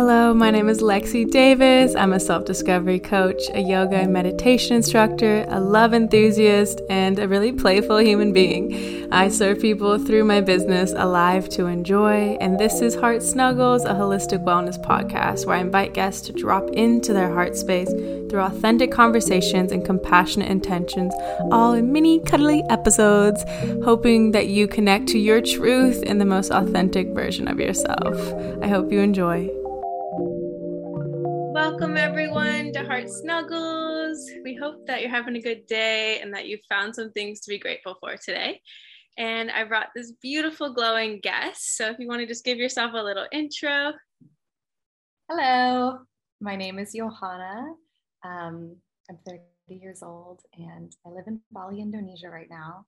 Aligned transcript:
Hello, 0.00 0.32
my 0.32 0.50
name 0.50 0.70
is 0.70 0.80
Lexi 0.80 1.30
Davis. 1.30 1.94
I'm 1.94 2.14
a 2.14 2.18
self 2.20 2.46
discovery 2.46 2.98
coach, 2.98 3.42
a 3.52 3.60
yoga 3.60 3.96
and 3.96 4.10
meditation 4.14 4.76
instructor, 4.76 5.44
a 5.50 5.60
love 5.60 5.92
enthusiast, 5.92 6.80
and 6.88 7.18
a 7.18 7.28
really 7.28 7.52
playful 7.52 7.98
human 7.98 8.32
being. 8.32 9.12
I 9.12 9.28
serve 9.28 9.60
people 9.60 9.98
through 9.98 10.24
my 10.24 10.40
business, 10.40 10.94
Alive 10.96 11.50
to 11.50 11.66
Enjoy, 11.66 12.38
and 12.40 12.58
this 12.58 12.80
is 12.80 12.94
Heart 12.94 13.22
Snuggles, 13.22 13.84
a 13.84 13.90
holistic 13.90 14.42
wellness 14.42 14.82
podcast 14.82 15.44
where 15.44 15.56
I 15.56 15.60
invite 15.60 15.92
guests 15.92 16.26
to 16.28 16.32
drop 16.32 16.70
into 16.70 17.12
their 17.12 17.30
heart 17.30 17.54
space 17.54 17.90
through 17.90 18.40
authentic 18.40 18.90
conversations 18.90 19.70
and 19.70 19.84
compassionate 19.84 20.50
intentions, 20.50 21.12
all 21.52 21.74
in 21.74 21.92
mini 21.92 22.20
cuddly 22.20 22.62
episodes, 22.70 23.44
hoping 23.84 24.30
that 24.30 24.46
you 24.46 24.66
connect 24.66 25.08
to 25.08 25.18
your 25.18 25.42
truth 25.42 26.02
in 26.04 26.16
the 26.16 26.24
most 26.24 26.50
authentic 26.50 27.08
version 27.08 27.48
of 27.48 27.60
yourself. 27.60 28.16
I 28.62 28.68
hope 28.68 28.90
you 28.90 29.00
enjoy. 29.00 29.59
Welcome, 31.80 31.96
everyone, 31.96 32.72
to 32.74 32.84
Heart 32.84 33.08
Snuggles. 33.08 34.30
We 34.44 34.54
hope 34.54 34.86
that 34.86 35.00
you're 35.00 35.08
having 35.08 35.36
a 35.36 35.40
good 35.40 35.66
day 35.66 36.20
and 36.20 36.30
that 36.34 36.46
you 36.46 36.58
found 36.68 36.94
some 36.94 37.10
things 37.12 37.40
to 37.40 37.48
be 37.48 37.58
grateful 37.58 37.96
for 38.00 38.18
today. 38.18 38.60
And 39.16 39.50
I 39.50 39.64
brought 39.64 39.86
this 39.96 40.12
beautiful, 40.20 40.74
glowing 40.74 41.20
guest. 41.22 41.78
So 41.78 41.88
if 41.88 41.98
you 41.98 42.06
want 42.06 42.20
to 42.20 42.26
just 42.26 42.44
give 42.44 42.58
yourself 42.58 42.92
a 42.94 43.02
little 43.02 43.24
intro. 43.32 43.94
Hello, 45.30 46.00
my 46.42 46.54
name 46.54 46.78
is 46.78 46.92
Johanna. 46.94 47.72
Um, 48.26 48.76
I'm 49.08 49.18
30 49.26 49.40
years 49.68 50.02
old 50.02 50.42
and 50.58 50.94
I 51.06 51.08
live 51.08 51.28
in 51.28 51.40
Bali, 51.50 51.80
Indonesia 51.80 52.28
right 52.28 52.50
now. 52.50 52.84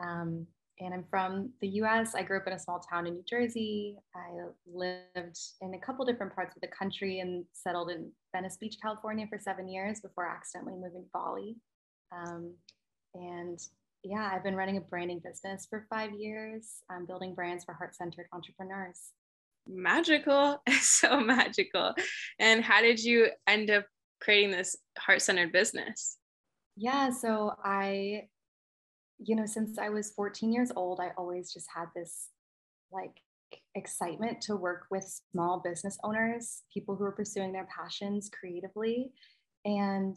Um, 0.00 0.46
and 0.80 0.94
I'm 0.94 1.04
from 1.10 1.50
the 1.60 1.68
US. 1.82 2.14
I 2.14 2.22
grew 2.22 2.38
up 2.38 2.46
in 2.46 2.52
a 2.52 2.58
small 2.58 2.80
town 2.80 3.06
in 3.06 3.14
New 3.14 3.24
Jersey. 3.28 3.96
I 4.14 4.46
lived 4.66 5.38
in 5.60 5.74
a 5.74 5.78
couple 5.78 6.04
different 6.04 6.34
parts 6.34 6.56
of 6.56 6.62
the 6.62 6.68
country 6.68 7.20
and 7.20 7.44
settled 7.52 7.90
in 7.90 8.10
Venice 8.34 8.56
Beach, 8.56 8.76
California 8.80 9.26
for 9.28 9.38
seven 9.38 9.68
years 9.68 10.00
before 10.00 10.26
accidentally 10.26 10.74
moving 10.74 11.02
to 11.02 11.10
Bali. 11.12 11.56
Um, 12.12 12.54
and 13.14 13.58
yeah, 14.04 14.30
I've 14.32 14.44
been 14.44 14.56
running 14.56 14.76
a 14.76 14.80
branding 14.80 15.20
business 15.24 15.66
for 15.68 15.86
five 15.90 16.12
years. 16.12 16.82
I'm 16.90 17.06
building 17.06 17.34
brands 17.34 17.64
for 17.64 17.74
heart 17.74 17.96
centered 17.96 18.26
entrepreneurs. 18.32 19.10
Magical, 19.66 20.62
so 20.80 21.20
magical. 21.20 21.94
And 22.38 22.62
how 22.62 22.80
did 22.80 23.02
you 23.02 23.28
end 23.46 23.70
up 23.70 23.86
creating 24.20 24.52
this 24.52 24.76
heart 24.98 25.22
centered 25.22 25.52
business? 25.52 26.16
Yeah, 26.76 27.10
so 27.10 27.54
I 27.64 28.28
you 29.18 29.36
know, 29.36 29.46
since 29.46 29.78
I 29.78 29.88
was 29.88 30.12
14 30.12 30.52
years 30.52 30.70
old, 30.74 31.00
I 31.00 31.10
always 31.16 31.52
just 31.52 31.66
had 31.74 31.86
this 31.94 32.28
like 32.92 33.20
excitement 33.74 34.40
to 34.42 34.56
work 34.56 34.86
with 34.90 35.20
small 35.32 35.60
business 35.60 35.98
owners, 36.04 36.62
people 36.72 36.96
who 36.96 37.04
are 37.04 37.12
pursuing 37.12 37.52
their 37.52 37.68
passions 37.74 38.30
creatively. 38.32 39.12
And 39.64 40.16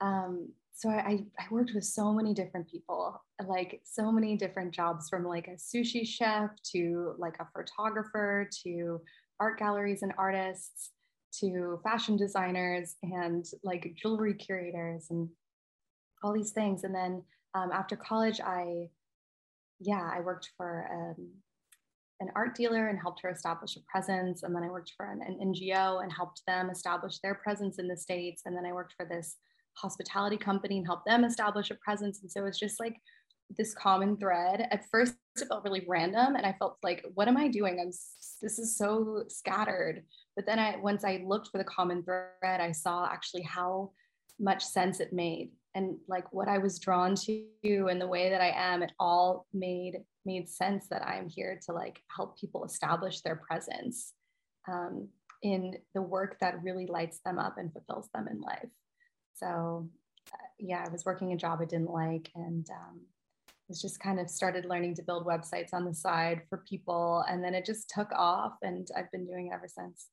um, 0.00 0.48
so 0.72 0.88
I, 0.90 1.24
I 1.38 1.44
worked 1.50 1.72
with 1.74 1.84
so 1.84 2.12
many 2.12 2.34
different 2.34 2.70
people, 2.70 3.20
like 3.46 3.80
so 3.84 4.12
many 4.12 4.36
different 4.36 4.72
jobs 4.72 5.08
from 5.08 5.24
like 5.24 5.48
a 5.48 5.56
sushi 5.56 6.06
chef 6.06 6.50
to 6.72 7.14
like 7.18 7.36
a 7.40 7.48
photographer 7.52 8.48
to 8.64 9.00
art 9.40 9.58
galleries 9.58 10.02
and 10.02 10.12
artists 10.16 10.90
to 11.40 11.80
fashion 11.82 12.16
designers 12.16 12.96
and 13.02 13.44
like 13.62 13.92
jewelry 14.00 14.34
curators 14.34 15.06
and 15.10 15.28
all 16.22 16.32
these 16.32 16.52
things. 16.52 16.84
And 16.84 16.94
then 16.94 17.22
um, 17.54 17.70
after 17.72 17.96
college, 17.96 18.40
I, 18.40 18.88
yeah, 19.80 20.10
I 20.12 20.20
worked 20.20 20.50
for 20.56 20.88
um, 20.92 21.30
an 22.20 22.30
art 22.34 22.54
dealer 22.54 22.88
and 22.88 22.98
helped 22.98 23.20
her 23.22 23.30
establish 23.30 23.76
a 23.76 23.80
presence. 23.90 24.42
And 24.42 24.54
then 24.54 24.62
I 24.62 24.68
worked 24.68 24.92
for 24.96 25.10
an, 25.10 25.22
an, 25.22 25.52
NGO 25.52 26.02
and 26.02 26.12
helped 26.12 26.42
them 26.46 26.70
establish 26.70 27.18
their 27.18 27.34
presence 27.34 27.78
in 27.78 27.88
the 27.88 27.96
States. 27.96 28.42
And 28.44 28.56
then 28.56 28.66
I 28.66 28.72
worked 28.72 28.94
for 28.96 29.06
this 29.06 29.36
hospitality 29.74 30.36
company 30.36 30.78
and 30.78 30.86
helped 30.86 31.06
them 31.06 31.24
establish 31.24 31.70
a 31.70 31.76
presence. 31.76 32.20
And 32.22 32.30
so 32.30 32.44
it's 32.46 32.58
just 32.58 32.80
like 32.80 32.96
this 33.56 33.72
common 33.74 34.16
thread. 34.16 34.66
At 34.70 34.84
first, 34.90 35.14
it 35.36 35.46
felt 35.48 35.64
really 35.64 35.84
random. 35.88 36.34
And 36.34 36.44
I 36.44 36.54
felt 36.58 36.76
like, 36.82 37.04
what 37.14 37.28
am 37.28 37.36
I 37.36 37.48
doing? 37.48 37.78
I'm, 37.80 37.92
this 38.42 38.58
is 38.58 38.76
so 38.76 39.24
scattered. 39.28 40.02
But 40.34 40.44
then 40.44 40.58
I, 40.58 40.76
once 40.76 41.04
I 41.04 41.22
looked 41.24 41.48
for 41.48 41.58
the 41.58 41.64
common 41.64 42.02
thread, 42.02 42.60
I 42.60 42.72
saw 42.72 43.06
actually 43.06 43.42
how 43.42 43.92
much 44.40 44.64
sense 44.64 45.00
it 45.00 45.12
made 45.12 45.50
and 45.78 45.96
like 46.08 46.32
what 46.32 46.48
I 46.48 46.58
was 46.58 46.80
drawn 46.80 47.14
to 47.14 47.86
and 47.88 48.00
the 48.00 48.06
way 48.06 48.30
that 48.30 48.40
I 48.40 48.50
am, 48.50 48.82
it 48.82 48.92
all 48.98 49.46
made 49.52 49.98
made 50.24 50.48
sense 50.48 50.88
that 50.88 51.06
I'm 51.06 51.28
here 51.28 51.58
to 51.66 51.72
like 51.72 52.02
help 52.14 52.38
people 52.38 52.64
establish 52.64 53.20
their 53.20 53.36
presence 53.36 54.12
um, 54.66 55.08
in 55.42 55.76
the 55.94 56.02
work 56.02 56.36
that 56.40 56.62
really 56.62 56.86
lights 56.86 57.20
them 57.24 57.38
up 57.38 57.56
and 57.56 57.72
fulfills 57.72 58.08
them 58.12 58.26
in 58.28 58.40
life. 58.40 58.68
So 59.34 59.88
uh, 60.32 60.48
yeah, 60.58 60.84
I 60.86 60.90
was 60.90 61.04
working 61.04 61.32
a 61.32 61.36
job 61.36 61.60
I 61.62 61.64
didn't 61.64 61.90
like 61.90 62.28
and 62.34 62.68
um, 62.70 63.00
was 63.68 63.80
just 63.80 64.00
kind 64.00 64.18
of 64.18 64.28
started 64.28 64.64
learning 64.64 64.96
to 64.96 65.02
build 65.02 65.26
websites 65.26 65.72
on 65.72 65.84
the 65.84 65.94
side 65.94 66.42
for 66.48 66.64
people, 66.68 67.24
and 67.28 67.44
then 67.44 67.54
it 67.54 67.66
just 67.66 67.90
took 67.90 68.10
off, 68.12 68.54
and 68.62 68.88
I've 68.96 69.12
been 69.12 69.26
doing 69.26 69.48
it 69.48 69.54
ever 69.54 69.68
since. 69.68 70.08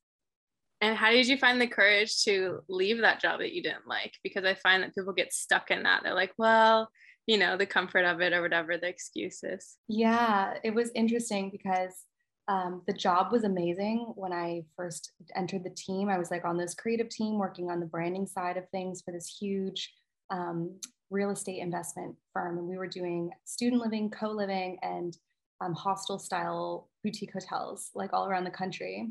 And 0.82 0.98
how 0.98 1.12
did 1.12 1.28
you 1.28 1.38
find 1.38 1.60
the 1.60 1.68
courage 1.68 2.24
to 2.24 2.60
leave 2.68 3.00
that 3.02 3.22
job 3.22 3.40
that 3.40 3.54
you 3.54 3.64
didn't 3.64 3.88
like? 3.88 4.14
Because 4.24 4.44
I 4.44 4.56
find 4.56 4.84
that 4.84 4.94
people 4.94 5.14
get 5.14 5.34
stuck 5.34 5.72
in 5.72 5.84
that. 5.84 6.02
They're 6.04 6.14
like, 6.14 6.34
well, 6.38 6.90
you 7.28 7.38
know, 7.38 7.58
the 7.58 7.66
comfort 7.66 8.06
of 8.06 8.22
it 8.22 8.34
or 8.34 8.42
whatever 8.42 8.78
the 8.78 8.88
excuses. 8.88 9.78
Yeah, 9.88 10.56
it 10.64 10.74
was 10.74 10.92
interesting 10.94 11.50
because 11.50 12.04
um, 12.48 12.84
the 12.86 12.94
job 12.94 13.32
was 13.32 13.44
amazing 13.44 14.14
when 14.16 14.32
I 14.32 14.66
first 14.76 15.14
entered 15.36 15.64
the 15.64 15.72
team. 15.72 16.10
I 16.10 16.20
was 16.20 16.30
like 16.30 16.46
on 16.46 16.58
this 16.58 16.76
creative 16.76 17.10
team 17.10 17.40
working 17.40 17.72
on 17.72 17.80
the 17.80 17.88
branding 17.88 18.28
side 18.28 18.58
of 18.58 18.70
things 18.70 19.02
for 19.02 19.12
this 19.12 19.36
huge 19.40 19.92
um, 20.30 20.80
real 21.10 21.32
estate 21.32 21.60
investment 21.60 22.16
firm. 22.34 22.58
And 22.58 22.68
we 22.68 22.78
were 22.78 22.88
doing 22.88 23.32
student 23.46 23.82
living, 23.82 24.12
co 24.12 24.30
living, 24.30 24.78
and 24.84 25.18
um, 25.62 25.74
hostel 25.74 26.20
style 26.20 26.90
boutique 27.04 27.34
hotels 27.34 27.90
like 27.96 28.14
all 28.14 28.28
around 28.28 28.44
the 28.44 28.52
country. 28.52 29.10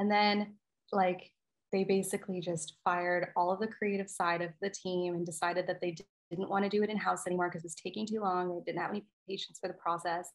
And 0.00 0.10
then, 0.10 0.54
like, 0.92 1.30
they 1.72 1.84
basically 1.84 2.40
just 2.40 2.78
fired 2.82 3.28
all 3.36 3.52
of 3.52 3.60
the 3.60 3.68
creative 3.68 4.08
side 4.08 4.40
of 4.40 4.50
the 4.62 4.70
team 4.70 5.14
and 5.14 5.26
decided 5.26 5.66
that 5.66 5.82
they 5.82 5.94
didn't 6.30 6.48
want 6.48 6.64
to 6.64 6.70
do 6.70 6.82
it 6.82 6.88
in 6.88 6.96
house 6.96 7.26
anymore 7.26 7.50
because 7.50 7.62
it 7.62 7.66
was 7.66 7.74
taking 7.74 8.06
too 8.06 8.20
long. 8.20 8.48
They 8.48 8.72
didn't 8.72 8.80
have 8.80 8.90
any 8.90 9.04
patience 9.28 9.58
for 9.60 9.68
the 9.68 9.74
process. 9.74 10.30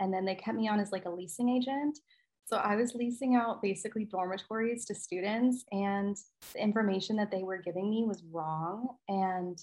And 0.00 0.14
then 0.14 0.24
they 0.24 0.34
kept 0.34 0.56
me 0.56 0.66
on 0.66 0.80
as 0.80 0.92
like 0.92 1.04
a 1.04 1.10
leasing 1.10 1.50
agent. 1.50 1.98
So 2.46 2.56
I 2.56 2.74
was 2.74 2.94
leasing 2.94 3.36
out 3.36 3.60
basically 3.60 4.06
dormitories 4.06 4.86
to 4.86 4.94
students, 4.94 5.64
and 5.70 6.16
the 6.54 6.62
information 6.62 7.14
that 7.16 7.30
they 7.30 7.42
were 7.42 7.58
giving 7.58 7.90
me 7.90 8.04
was 8.06 8.24
wrong. 8.32 8.96
And 9.08 9.62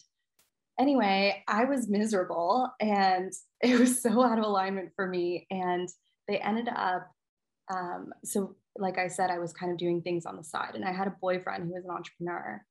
anyway, 0.80 1.44
I 1.48 1.66
was 1.66 1.90
miserable 1.90 2.72
and 2.80 3.34
it 3.62 3.80
was 3.80 4.00
so 4.00 4.24
out 4.24 4.38
of 4.38 4.46
alignment 4.46 4.92
for 4.96 5.08
me. 5.08 5.48
And 5.50 5.90
they 6.28 6.38
ended 6.38 6.70
up, 6.70 7.12
um, 7.70 8.14
so 8.24 8.56
like 8.78 8.98
I 8.98 9.08
said, 9.08 9.30
I 9.30 9.40
was 9.40 9.54
kind 9.54 9.72
of 9.72 9.78
doing 9.78 10.02
things 10.02 10.26
on 10.26 10.38
the 10.38 10.44
side. 10.44 10.76
And 10.76 10.86
I 10.86 10.92
had 10.92 11.08
a 11.08 11.16
boyfriend 11.22 11.66
who 11.66 11.74
was 11.74 11.86
an 11.86 11.92
entrepreneur. 11.92 12.64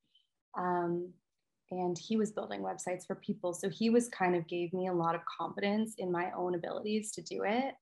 Um, 0.56 1.12
and 1.70 1.98
he 1.98 2.16
was 2.16 2.32
building 2.32 2.62
websites 2.62 3.06
for 3.06 3.16
people. 3.16 3.52
So 3.52 3.68
he 3.68 3.90
was 3.90 4.08
kind 4.08 4.34
of 4.34 4.48
gave 4.48 4.72
me 4.72 4.88
a 4.88 4.92
lot 4.92 5.14
of 5.14 5.20
confidence 5.38 5.94
in 5.98 6.10
my 6.10 6.30
own 6.36 6.54
abilities 6.54 7.12
to 7.12 7.22
do 7.22 7.42
it. 7.44 7.74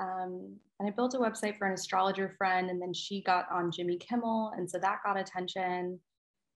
Um, 0.00 0.56
and 0.78 0.88
I 0.88 0.90
built 0.90 1.14
a 1.14 1.18
website 1.18 1.58
for 1.58 1.66
an 1.66 1.74
astrologer 1.74 2.34
friend, 2.38 2.70
and 2.70 2.80
then 2.80 2.92
she 2.92 3.22
got 3.22 3.46
on 3.50 3.72
Jimmy 3.72 3.96
Kimmel. 3.96 4.52
And 4.56 4.70
so 4.70 4.78
that 4.78 5.00
got 5.04 5.18
attention. 5.18 5.98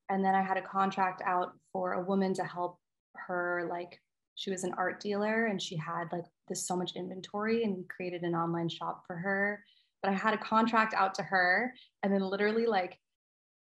And 0.09 0.25
then 0.25 0.35
I 0.35 0.43
had 0.43 0.57
a 0.57 0.63
contract 0.63 1.21
out 1.27 1.53
for 1.73 1.95
a 1.95 2.03
woman 2.03 2.33
to 2.35 2.45
help 2.45 2.79
her, 3.27 3.69
like, 3.71 4.01
she 4.37 4.51
was 4.53 4.63
an 4.63 4.73
art 4.79 5.01
dealer 5.01 5.47
and 5.47 5.61
she 5.61 5.77
had 5.77 6.05
like 6.13 6.25
this 6.49 6.65
so 6.65 6.77
much 6.77 6.93
inventory 6.95 7.65
and 7.65 7.89
created 7.89 8.23
an 8.23 8.37
online 8.37 8.69
shop 8.69 9.03
for 9.05 9.17
her 9.17 9.65
but 10.03 10.11
I 10.11 10.15
had 10.15 10.35
a 10.35 10.39
contract 10.39 10.95
out 10.95 11.15
to 11.15 11.23
her. 11.23 11.75
And 12.03 12.13
then 12.13 12.23
literally, 12.23 12.67
like, 12.67 12.99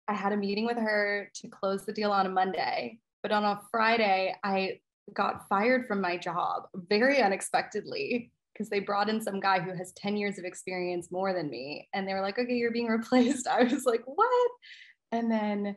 I 0.08 0.14
had 0.14 0.34
a 0.34 0.38
meeting 0.38 0.66
with 0.66 0.78
her 0.78 1.32
to 1.36 1.48
close 1.48 1.86
the 1.86 1.94
deal 1.94 2.12
on 2.12 2.26
a 2.26 2.30
Monday. 2.30 3.00
But 3.24 3.32
on 3.32 3.44
a 3.44 3.62
Friday, 3.72 4.36
I 4.44 4.80
got 5.14 5.48
fired 5.48 5.88
from 5.88 6.02
my 6.02 6.18
job 6.18 6.64
very 6.76 7.22
unexpectedly 7.22 8.32
because 8.54 8.70
they 8.70 8.80
brought 8.80 9.10
in 9.10 9.22
some 9.22 9.40
guy 9.40 9.60
who 9.60 9.76
has 9.76 9.92
10 9.94 10.16
years 10.16 10.38
of 10.38 10.46
experience 10.46 11.12
more 11.12 11.34
than 11.34 11.50
me. 11.50 11.90
And 11.94 12.08
they 12.08 12.14
were 12.14 12.22
like, 12.22 12.40
okay, 12.40 12.54
you're 12.54 12.72
being 12.72 12.88
replaced. 12.90 13.48
I 13.48 13.64
was 13.64 13.86
like, 13.86 14.04
what? 14.06 14.52
And 15.12 15.32
then 15.32 15.76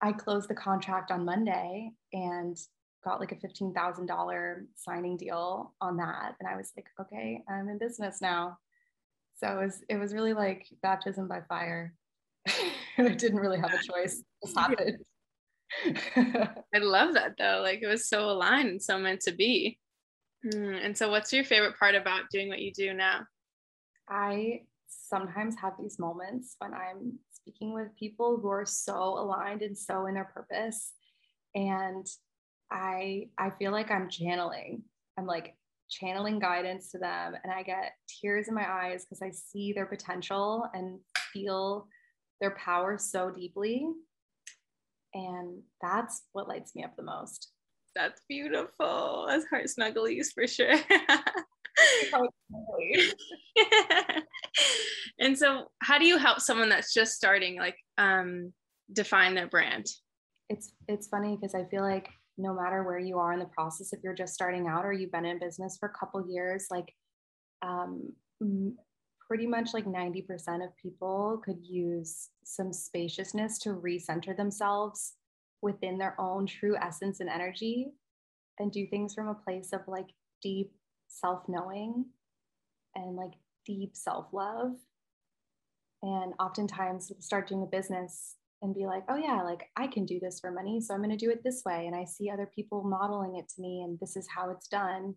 I 0.00 0.12
closed 0.12 0.48
the 0.48 0.54
contract 0.54 1.10
on 1.10 1.24
Monday 1.24 1.90
and 2.12 2.56
got 3.04 3.20
like 3.20 3.32
a 3.32 3.36
$15,000 3.36 4.66
signing 4.74 5.16
deal 5.16 5.74
on 5.80 5.96
that. 5.98 6.34
And 6.40 6.48
I 6.48 6.56
was 6.56 6.72
like, 6.76 6.86
okay, 7.00 7.42
I'm 7.48 7.68
in 7.68 7.78
business 7.78 8.20
now 8.20 8.58
so 9.36 9.48
it 9.48 9.64
was 9.64 9.84
it 9.88 9.96
was 9.96 10.14
really 10.14 10.34
like 10.34 10.66
baptism 10.82 11.28
by 11.28 11.40
fire. 11.48 11.94
I 12.98 13.08
didn't 13.08 13.38
really 13.38 13.58
have 13.58 13.72
a 13.72 13.82
choice 13.82 14.18
it 14.18 14.46
just 14.46 14.58
happened 14.58 14.98
i 15.84 16.78
love 16.78 17.14
that 17.14 17.34
though. 17.38 17.60
Like 17.62 17.80
it 17.82 17.86
was 17.86 18.08
so 18.08 18.30
aligned 18.30 18.68
and 18.68 18.82
so 18.82 18.98
meant 18.98 19.20
to 19.22 19.32
be. 19.32 19.78
Mm, 20.44 20.84
and 20.84 20.96
so 20.96 21.10
what's 21.10 21.32
your 21.32 21.44
favorite 21.44 21.78
part 21.78 21.94
about 21.94 22.30
doing 22.30 22.48
what 22.48 22.60
you 22.60 22.72
do 22.72 22.94
now? 22.94 23.26
I 24.08 24.62
sometimes 24.88 25.56
have 25.60 25.74
these 25.80 25.98
moments 25.98 26.56
when 26.58 26.72
I'm 26.72 27.18
speaking 27.32 27.72
with 27.72 27.96
people 27.98 28.38
who 28.40 28.48
are 28.48 28.66
so 28.66 28.94
aligned 28.94 29.62
and 29.62 29.76
so 29.76 30.06
in 30.06 30.14
their 30.14 30.30
purpose. 30.32 30.92
And 31.54 32.06
I 32.70 33.28
I 33.38 33.50
feel 33.50 33.72
like 33.72 33.90
I'm 33.90 34.08
channeling. 34.08 34.82
I'm 35.18 35.26
like 35.26 35.56
channeling 35.88 36.38
guidance 36.38 36.90
to 36.90 36.98
them 36.98 37.34
and 37.42 37.52
I 37.52 37.62
get 37.62 37.92
tears 38.20 38.48
in 38.48 38.54
my 38.54 38.68
eyes 38.68 39.04
because 39.04 39.22
I 39.22 39.30
see 39.30 39.72
their 39.72 39.86
potential 39.86 40.68
and 40.74 40.98
feel 41.32 41.86
their 42.40 42.56
power 42.56 42.98
so 42.98 43.30
deeply. 43.30 43.86
And 45.14 45.62
that's 45.80 46.22
what 46.32 46.48
lights 46.48 46.74
me 46.74 46.84
up 46.84 46.96
the 46.96 47.02
most. 47.02 47.52
That's 47.94 48.20
beautiful. 48.28 49.26
That's 49.28 49.46
heart 49.48 49.66
snugglies 49.66 50.26
for 50.34 50.46
sure. 50.46 50.74
and 55.18 55.38
so 55.38 55.68
how 55.82 55.98
do 55.98 56.06
you 56.06 56.18
help 56.18 56.40
someone 56.40 56.68
that's 56.68 56.92
just 56.92 57.14
starting 57.14 57.58
like 57.58 57.76
um 57.96 58.52
define 58.92 59.34
their 59.34 59.46
brand? 59.46 59.86
It's 60.50 60.72
it's 60.88 61.08
funny 61.08 61.36
because 61.36 61.54
I 61.54 61.64
feel 61.64 61.82
like 61.82 62.10
no 62.38 62.54
matter 62.54 62.82
where 62.82 62.98
you 62.98 63.18
are 63.18 63.32
in 63.32 63.38
the 63.38 63.46
process, 63.46 63.92
if 63.92 64.00
you're 64.02 64.14
just 64.14 64.34
starting 64.34 64.66
out 64.66 64.84
or 64.84 64.92
you've 64.92 65.12
been 65.12 65.24
in 65.24 65.38
business 65.38 65.76
for 65.78 65.88
a 65.88 65.98
couple 65.98 66.28
years, 66.28 66.66
like 66.70 66.92
um, 67.62 68.12
pretty 69.26 69.46
much 69.46 69.74
like 69.74 69.86
90% 69.86 70.64
of 70.64 70.76
people 70.80 71.40
could 71.44 71.58
use 71.62 72.28
some 72.44 72.72
spaciousness 72.72 73.58
to 73.60 73.70
recenter 73.70 74.36
themselves 74.36 75.14
within 75.62 75.98
their 75.98 76.14
own 76.20 76.46
true 76.46 76.76
essence 76.76 77.20
and 77.20 77.28
energy 77.28 77.88
and 78.58 78.70
do 78.70 78.86
things 78.86 79.14
from 79.14 79.28
a 79.28 79.34
place 79.34 79.72
of 79.72 79.80
like 79.86 80.08
deep 80.42 80.72
self 81.08 81.42
knowing 81.48 82.04
and 82.94 83.16
like 83.16 83.32
deep 83.64 83.96
self 83.96 84.26
love. 84.32 84.72
And 86.02 86.34
oftentimes, 86.38 87.10
start 87.20 87.48
doing 87.48 87.62
a 87.62 87.66
business 87.66 88.35
and 88.62 88.74
be 88.74 88.86
like, 88.86 89.04
oh, 89.08 89.16
yeah, 89.16 89.42
like 89.42 89.68
I 89.76 89.86
can 89.86 90.06
do 90.06 90.18
this 90.20 90.40
for 90.40 90.50
money. 90.50 90.80
So 90.80 90.94
I'm 90.94 91.00
going 91.00 91.16
to 91.16 91.16
do 91.16 91.30
it 91.30 91.42
this 91.44 91.62
way. 91.64 91.86
And 91.86 91.94
I 91.94 92.04
see 92.04 92.30
other 92.30 92.50
people 92.54 92.82
modeling 92.82 93.36
it 93.36 93.48
to 93.50 93.60
me, 93.60 93.82
and 93.82 93.98
this 94.00 94.16
is 94.16 94.26
how 94.34 94.50
it's 94.50 94.68
done. 94.68 95.14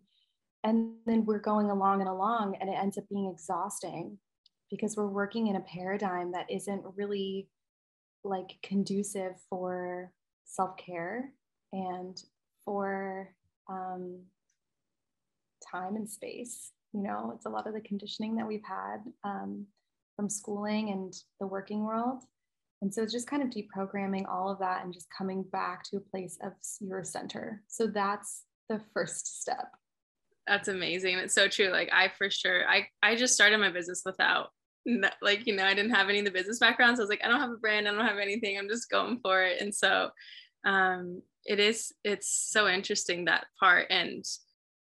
And 0.62 0.94
then 1.06 1.24
we're 1.24 1.38
going 1.38 1.70
along 1.70 2.00
and 2.00 2.08
along, 2.08 2.56
and 2.60 2.68
it 2.68 2.76
ends 2.80 2.98
up 2.98 3.08
being 3.08 3.30
exhausting 3.32 4.18
because 4.70 4.96
we're 4.96 5.08
working 5.08 5.48
in 5.48 5.56
a 5.56 5.60
paradigm 5.60 6.32
that 6.32 6.50
isn't 6.50 6.84
really 6.96 7.48
like 8.24 8.58
conducive 8.62 9.32
for 9.48 10.12
self 10.44 10.76
care 10.76 11.32
and 11.72 12.22
for 12.64 13.34
um, 13.68 14.20
time 15.72 15.96
and 15.96 16.08
space. 16.08 16.72
You 16.92 17.02
know, 17.02 17.32
it's 17.34 17.46
a 17.46 17.50
lot 17.50 17.66
of 17.66 17.74
the 17.74 17.80
conditioning 17.80 18.36
that 18.36 18.46
we've 18.46 18.64
had 18.66 18.98
um, 19.24 19.66
from 20.16 20.28
schooling 20.28 20.90
and 20.90 21.14
the 21.40 21.46
working 21.46 21.84
world. 21.84 22.22
And 22.82 22.92
so 22.92 23.02
it's 23.02 23.12
just 23.12 23.28
kind 23.28 23.42
of 23.42 23.50
deprogramming 23.50 24.26
all 24.28 24.48
of 24.50 24.58
that 24.60 24.84
and 24.84 24.92
just 24.92 25.08
coming 25.16 25.42
back 25.42 25.82
to 25.84 25.98
a 25.98 26.00
place 26.00 26.38
of 26.42 26.52
your 26.80 27.04
center. 27.04 27.62
So 27.68 27.86
that's 27.86 28.44
the 28.68 28.80
first 28.94 29.40
step. 29.42 29.68
That's 30.46 30.68
amazing. 30.68 31.18
It's 31.18 31.34
so 31.34 31.48
true. 31.48 31.68
Like 31.68 31.90
I 31.92 32.10
for 32.16 32.30
sure, 32.30 32.66
I 32.68 32.86
I 33.02 33.14
just 33.16 33.34
started 33.34 33.58
my 33.58 33.70
business 33.70 34.02
without 34.04 34.48
like 35.22 35.46
you 35.46 35.54
know 35.54 35.64
I 35.64 35.74
didn't 35.74 35.94
have 35.94 36.08
any 36.08 36.20
of 36.20 36.24
the 36.24 36.30
business 36.30 36.58
background, 36.58 36.96
so 36.96 37.02
I 37.02 37.04
was 37.04 37.10
like 37.10 37.20
I 37.22 37.28
don't 37.28 37.40
have 37.40 37.50
a 37.50 37.56
brand, 37.56 37.86
I 37.86 37.92
don't 37.92 38.06
have 38.06 38.18
anything. 38.18 38.58
I'm 38.58 38.68
just 38.68 38.90
going 38.90 39.20
for 39.22 39.42
it. 39.42 39.60
And 39.60 39.74
so 39.74 40.10
um, 40.64 41.22
it 41.44 41.60
is 41.60 41.92
it's 42.04 42.28
so 42.50 42.68
interesting 42.68 43.26
that 43.26 43.46
part 43.58 43.86
and 43.90 44.24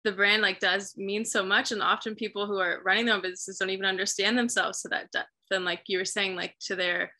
the 0.04 0.12
brand 0.12 0.42
like 0.42 0.60
does 0.60 0.96
mean 0.96 1.24
so 1.24 1.42
much 1.42 1.72
and 1.72 1.82
often 1.82 2.14
people 2.14 2.46
who 2.46 2.58
are 2.58 2.82
running 2.84 3.06
their 3.06 3.14
own 3.14 3.22
businesses 3.22 3.58
don't 3.58 3.70
even 3.70 3.86
understand 3.86 4.36
themselves 4.36 4.82
to 4.82 4.88
that 4.88 5.10
depth 5.12 5.28
and 5.50 5.64
like 5.64 5.80
you 5.86 5.96
were 5.96 6.04
saying 6.04 6.36
like 6.36 6.54
to 6.60 6.76
their 6.76 7.10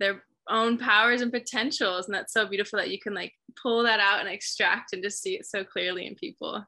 their 0.00 0.24
own 0.48 0.76
powers 0.76 1.20
and 1.20 1.32
potentials. 1.32 2.06
And 2.06 2.14
that's 2.14 2.32
so 2.32 2.46
beautiful 2.46 2.78
that 2.78 2.90
you 2.90 2.98
can 2.98 3.14
like 3.14 3.32
pull 3.62 3.84
that 3.84 4.00
out 4.00 4.20
and 4.20 4.28
extract 4.28 4.92
and 4.92 5.02
just 5.02 5.22
see 5.22 5.34
it 5.34 5.46
so 5.46 5.62
clearly 5.62 6.06
in 6.06 6.16
people. 6.16 6.64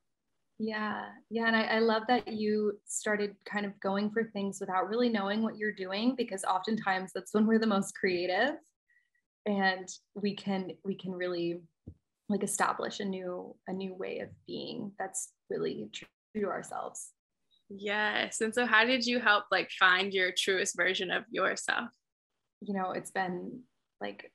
Yeah. 0.58 1.06
Yeah. 1.31 1.49
And 1.49 1.56
I, 1.56 1.62
I 1.64 1.79
love 1.81 2.05
that 2.06 2.29
you 2.29 2.79
started 2.87 3.34
kind 3.44 3.67
of 3.67 3.79
going 3.81 4.11
for 4.11 4.25
things 4.25 4.58
without 4.61 4.88
really 4.88 5.08
knowing 5.08 5.43
what 5.43 5.56
you're 5.56 5.73
doing 5.73 6.14
because 6.17 6.44
oftentimes 6.44 7.11
that's 7.12 7.34
when 7.34 7.46
we're 7.46 7.58
the 7.58 7.67
most 7.67 7.96
creative. 7.96 8.55
And 9.44 9.88
we 10.14 10.37
can 10.37 10.70
we 10.84 10.94
can 10.94 11.11
really 11.11 11.62
like 12.29 12.44
establish 12.44 13.00
a 13.00 13.05
new 13.05 13.56
a 13.67 13.73
new 13.73 13.93
way 13.94 14.20
of 14.20 14.29
being 14.46 14.93
that's 15.00 15.32
really 15.50 15.88
true 15.93 16.06
to 16.37 16.46
ourselves. 16.46 17.08
Yes. 17.69 18.40
And 18.40 18.55
so 18.55 18.64
how 18.64 18.84
did 18.84 19.05
you 19.05 19.19
help 19.19 19.46
like 19.50 19.70
find 19.70 20.12
your 20.12 20.31
truest 20.37 20.76
version 20.76 21.11
of 21.11 21.25
yourself 21.31 21.88
you 22.64 22.75
know, 22.75 22.93
it's 22.93 23.11
been 23.11 23.61
like 24.00 24.31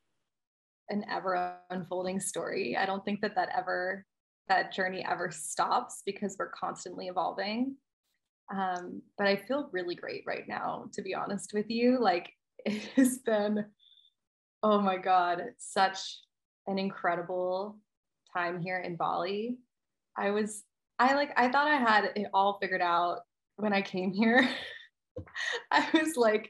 an 0.90 1.06
ever 1.12 1.58
unfolding 1.70 2.20
story. 2.20 2.78
I 2.78 2.86
don't 2.86 3.04
think 3.04 3.22
that 3.22 3.36
that 3.36 3.50
ever, 3.56 4.06
that 4.48 4.74
journey 4.74 5.06
ever 5.08 5.32
stops 5.32 6.02
because 6.06 6.36
we're 6.40 6.52
constantly 6.52 7.08
evolving. 7.08 7.76
Um, 8.54 9.02
but 9.18 9.28
I 9.28 9.36
feel 9.36 9.70
really 9.72 9.96
great 9.96 10.24
right 10.26 10.48
now, 10.48 10.86
to 10.94 11.02
be 11.02 11.14
honest 11.14 11.52
with 11.54 11.70
you. 11.70 12.00
Like 12.00 12.32
it 12.66 12.84
has 12.96 13.20
been, 13.20 13.66
oh 14.64 14.82
my 14.82 14.98
God, 14.98 15.44
such 15.58 16.20
an 16.68 16.80
incredible 16.80 17.78
time 18.34 18.60
here 18.62 18.80
in 18.80 18.96
Bali. 18.96 19.58
I 20.18 20.32
was, 20.32 20.64
I 21.00 21.14
like, 21.14 21.32
I 21.38 21.50
thought 21.50 21.68
I 21.68 21.78
had 21.78 22.12
it 22.16 22.28
all 22.34 22.58
figured 22.62 22.82
out 22.82 23.20
when 23.58 23.74
I 23.74 23.82
came 23.82 24.12
here. 24.12 24.48
I 25.72 25.88
was 25.94 26.16
like, 26.16 26.50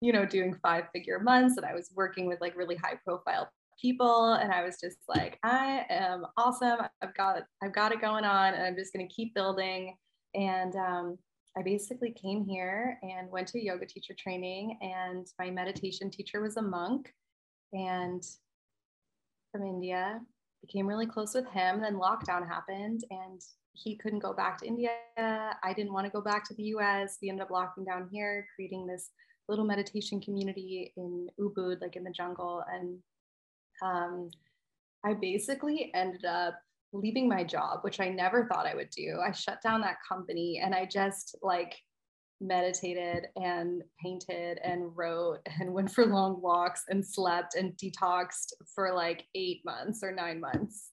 you 0.00 0.12
know, 0.12 0.24
doing 0.24 0.56
five 0.62 0.84
figure 0.92 1.18
months 1.18 1.56
and 1.56 1.66
I 1.66 1.74
was 1.74 1.90
working 1.94 2.26
with 2.26 2.40
like 2.40 2.56
really 2.56 2.76
high 2.76 2.98
profile 3.04 3.50
people 3.80 4.34
and 4.34 4.52
I 4.52 4.64
was 4.64 4.78
just 4.80 4.98
like, 5.08 5.38
I 5.42 5.84
am 5.88 6.26
awesome. 6.36 6.78
I've 7.02 7.14
got 7.14 7.42
I've 7.62 7.72
got 7.72 7.92
it 7.92 8.00
going 8.00 8.24
on 8.24 8.54
and 8.54 8.62
I'm 8.62 8.76
just 8.76 8.92
gonna 8.92 9.08
keep 9.08 9.34
building. 9.34 9.96
And 10.34 10.74
um, 10.76 11.18
I 11.56 11.62
basically 11.62 12.12
came 12.12 12.44
here 12.44 12.98
and 13.02 13.30
went 13.30 13.48
to 13.48 13.64
yoga 13.64 13.86
teacher 13.86 14.14
training 14.16 14.78
and 14.80 15.26
my 15.38 15.50
meditation 15.50 16.10
teacher 16.10 16.40
was 16.40 16.56
a 16.56 16.62
monk 16.62 17.12
and 17.72 18.22
from 19.50 19.62
India 19.64 20.20
became 20.60 20.86
really 20.86 21.06
close 21.06 21.34
with 21.34 21.48
him 21.48 21.80
then 21.80 21.94
lockdown 21.94 22.46
happened 22.46 23.04
and 23.10 23.40
he 23.72 23.96
couldn't 23.96 24.18
go 24.18 24.32
back 24.32 24.58
to 24.58 24.66
India. 24.66 24.90
I 25.16 25.72
didn't 25.74 25.92
want 25.92 26.06
to 26.06 26.12
go 26.12 26.20
back 26.20 26.44
to 26.48 26.54
the 26.54 26.64
US. 26.74 27.18
We 27.22 27.28
ended 27.28 27.44
up 27.44 27.50
locking 27.50 27.84
down 27.84 28.08
here, 28.10 28.46
creating 28.54 28.86
this 28.86 29.10
little 29.48 29.64
meditation 29.64 30.20
community 30.20 30.92
in 30.96 31.28
Ubud, 31.40 31.80
like 31.80 31.96
in 31.96 32.04
the 32.04 32.10
jungle. 32.10 32.62
And 32.72 32.98
um, 33.82 34.30
I 35.04 35.14
basically 35.14 35.90
ended 35.94 36.24
up 36.24 36.54
leaving 36.92 37.28
my 37.28 37.44
job, 37.44 37.80
which 37.82 38.00
I 38.00 38.08
never 38.08 38.46
thought 38.46 38.66
I 38.66 38.74
would 38.74 38.90
do. 38.90 39.18
I 39.24 39.32
shut 39.32 39.60
down 39.62 39.80
that 39.82 39.98
company 40.06 40.60
and 40.62 40.74
I 40.74 40.86
just 40.86 41.36
like 41.42 41.76
meditated 42.40 43.26
and 43.36 43.82
painted 44.02 44.58
and 44.62 44.96
wrote 44.96 45.40
and 45.60 45.72
went 45.72 45.90
for 45.90 46.06
long 46.06 46.40
walks 46.40 46.84
and 46.88 47.04
slept 47.04 47.54
and 47.54 47.72
detoxed 47.76 48.52
for 48.74 48.94
like 48.94 49.24
eight 49.34 49.62
months 49.64 50.00
or 50.02 50.12
nine 50.12 50.40
months. 50.40 50.90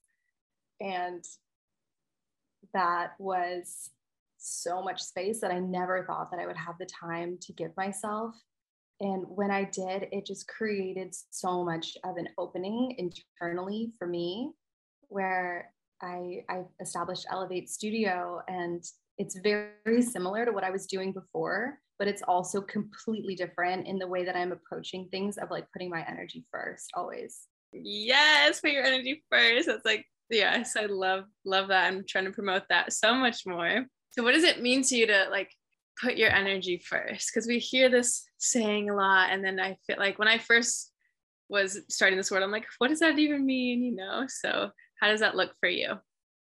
And 0.81 1.23
that 2.73 3.11
was 3.19 3.89
so 4.45 4.81
much 4.81 5.01
space 5.01 5.41
that 5.41 5.51
I 5.51 5.59
never 5.59 6.05
thought 6.05 6.31
that 6.31 6.39
I 6.39 6.45
would 6.45 6.57
have 6.57 6.77
the 6.77 6.85
time 6.85 7.37
to 7.41 7.53
give 7.53 7.71
myself. 7.75 8.35
And 9.01 9.25
when 9.27 9.51
I 9.51 9.65
did, 9.65 10.07
it 10.11 10.25
just 10.25 10.47
created 10.47 11.13
so 11.29 11.63
much 11.65 11.97
of 12.03 12.17
an 12.17 12.29
opening 12.37 12.95
internally 12.97 13.91
for 13.97 14.07
me 14.07 14.51
where 15.09 15.71
I, 16.01 16.43
I 16.49 16.63
established 16.79 17.25
Elevate 17.29 17.69
Studio 17.69 18.41
and 18.47 18.83
it's 19.17 19.37
very 19.39 20.01
similar 20.01 20.45
to 20.45 20.51
what 20.51 20.63
I 20.63 20.69
was 20.69 20.85
doing 20.85 21.11
before, 21.11 21.79
but 21.99 22.07
it's 22.07 22.21
also 22.27 22.61
completely 22.61 23.35
different 23.35 23.87
in 23.87 23.97
the 23.97 24.07
way 24.07 24.25
that 24.25 24.35
I'm 24.35 24.51
approaching 24.51 25.07
things 25.09 25.37
of 25.37 25.51
like 25.51 25.71
putting 25.71 25.89
my 25.89 26.05
energy 26.07 26.45
first 26.51 26.91
always. 26.93 27.47
Yes, 27.71 28.61
put 28.61 28.71
your 28.71 28.83
energy 28.83 29.23
first. 29.31 29.67
That's 29.67 29.85
like, 29.85 30.05
yes, 30.29 30.75
I 30.77 30.85
love, 30.85 31.25
love 31.45 31.69
that. 31.69 31.85
I'm 31.85 32.03
trying 32.07 32.25
to 32.25 32.31
promote 32.31 32.63
that 32.69 32.93
so 32.93 33.13
much 33.13 33.45
more. 33.45 33.85
So 34.15 34.23
what 34.23 34.31
does 34.31 34.45
it 34.45 34.61
mean 34.61 34.81
to 34.83 34.95
you 34.95 35.07
to 35.07 35.27
like 35.29 35.51
put 36.01 36.15
your 36.15 36.29
energy 36.29 36.77
first? 36.77 37.31
Because 37.33 37.47
we 37.47 37.59
hear 37.59 37.89
this 37.89 38.23
saying 38.37 38.89
a 38.89 38.95
lot. 38.95 39.29
And 39.31 39.43
then 39.43 39.59
I 39.59 39.75
feel 39.85 39.97
like 39.99 40.17
when 40.17 40.29
I 40.29 40.37
first 40.37 40.93
was 41.49 41.81
starting 41.89 42.15
this 42.15 42.31
word, 42.31 42.41
I'm 42.41 42.51
like, 42.51 42.65
what 42.77 42.87
does 42.87 43.01
that 43.01 43.19
even 43.19 43.45
mean? 43.45 43.83
You 43.83 43.93
know? 43.93 44.25
So 44.27 44.71
how 45.01 45.07
does 45.07 45.19
that 45.19 45.35
look 45.35 45.51
for 45.59 45.67
you? 45.67 45.95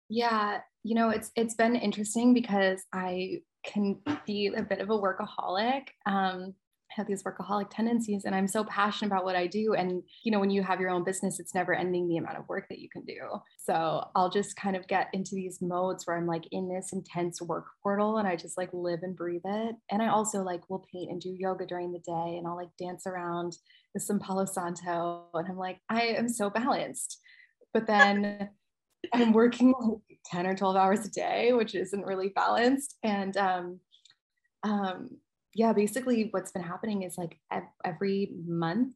Yeah, 0.09 0.59
you 0.83 0.93
know, 0.93 1.09
it's 1.09 1.31
it's 1.35 1.55
been 1.55 1.75
interesting 1.75 2.35
because 2.35 2.83
I 2.93 3.41
can 3.65 3.97
be 4.27 4.53
a 4.55 4.61
bit 4.61 4.79
of 4.79 4.91
a 4.91 4.93
workaholic. 4.93 5.87
Um, 6.05 6.53
have 6.95 7.07
these 7.07 7.23
workaholic 7.23 7.69
tendencies 7.69 8.25
and 8.25 8.33
I'm 8.33 8.47
so 8.47 8.63
passionate 8.63 9.11
about 9.11 9.25
what 9.25 9.35
I 9.35 9.47
do. 9.47 9.73
And, 9.73 10.01
you 10.23 10.31
know, 10.31 10.39
when 10.39 10.49
you 10.49 10.63
have 10.63 10.79
your 10.79 10.89
own 10.89 11.03
business, 11.03 11.39
it's 11.39 11.53
never 11.53 11.73
ending 11.73 12.07
the 12.07 12.17
amount 12.17 12.37
of 12.37 12.47
work 12.47 12.67
that 12.69 12.79
you 12.79 12.89
can 12.89 13.03
do. 13.03 13.19
So 13.57 14.07
I'll 14.15 14.29
just 14.29 14.55
kind 14.55 14.75
of 14.75 14.87
get 14.87 15.09
into 15.13 15.35
these 15.35 15.61
modes 15.61 16.05
where 16.05 16.17
I'm 16.17 16.27
like 16.27 16.45
in 16.51 16.69
this 16.69 16.93
intense 16.93 17.41
work 17.41 17.65
portal 17.83 18.17
and 18.17 18.27
I 18.27 18.35
just 18.35 18.57
like 18.57 18.69
live 18.73 18.99
and 19.03 19.15
breathe 19.15 19.41
it. 19.45 19.75
And 19.91 20.01
I 20.01 20.07
also 20.07 20.41
like 20.41 20.69
will 20.69 20.85
paint 20.91 21.11
and 21.11 21.21
do 21.21 21.35
yoga 21.37 21.65
during 21.65 21.91
the 21.91 21.99
day 21.99 22.37
and 22.37 22.47
I'll 22.47 22.55
like 22.55 22.75
dance 22.79 23.05
around 23.05 23.57
with 23.93 24.03
some 24.03 24.19
Palo 24.19 24.45
Santo. 24.45 25.25
And 25.33 25.47
I'm 25.47 25.57
like, 25.57 25.79
I 25.89 26.03
am 26.03 26.29
so 26.29 26.49
balanced. 26.49 27.19
But 27.73 27.87
then 27.87 28.49
I'm 29.13 29.33
working 29.33 29.73
like 29.79 30.19
10 30.25 30.47
or 30.47 30.55
12 30.55 30.75
hours 30.75 31.05
a 31.05 31.11
day, 31.11 31.53
which 31.53 31.75
isn't 31.75 32.05
really 32.05 32.29
balanced. 32.29 32.95
And 33.03 33.35
um, 33.37 33.79
um, 34.63 35.09
yeah, 35.55 35.71
basically 35.71 36.27
what's 36.31 36.51
been 36.51 36.61
happening 36.61 37.03
is 37.03 37.17
like 37.17 37.39
every 37.83 38.31
month, 38.45 38.93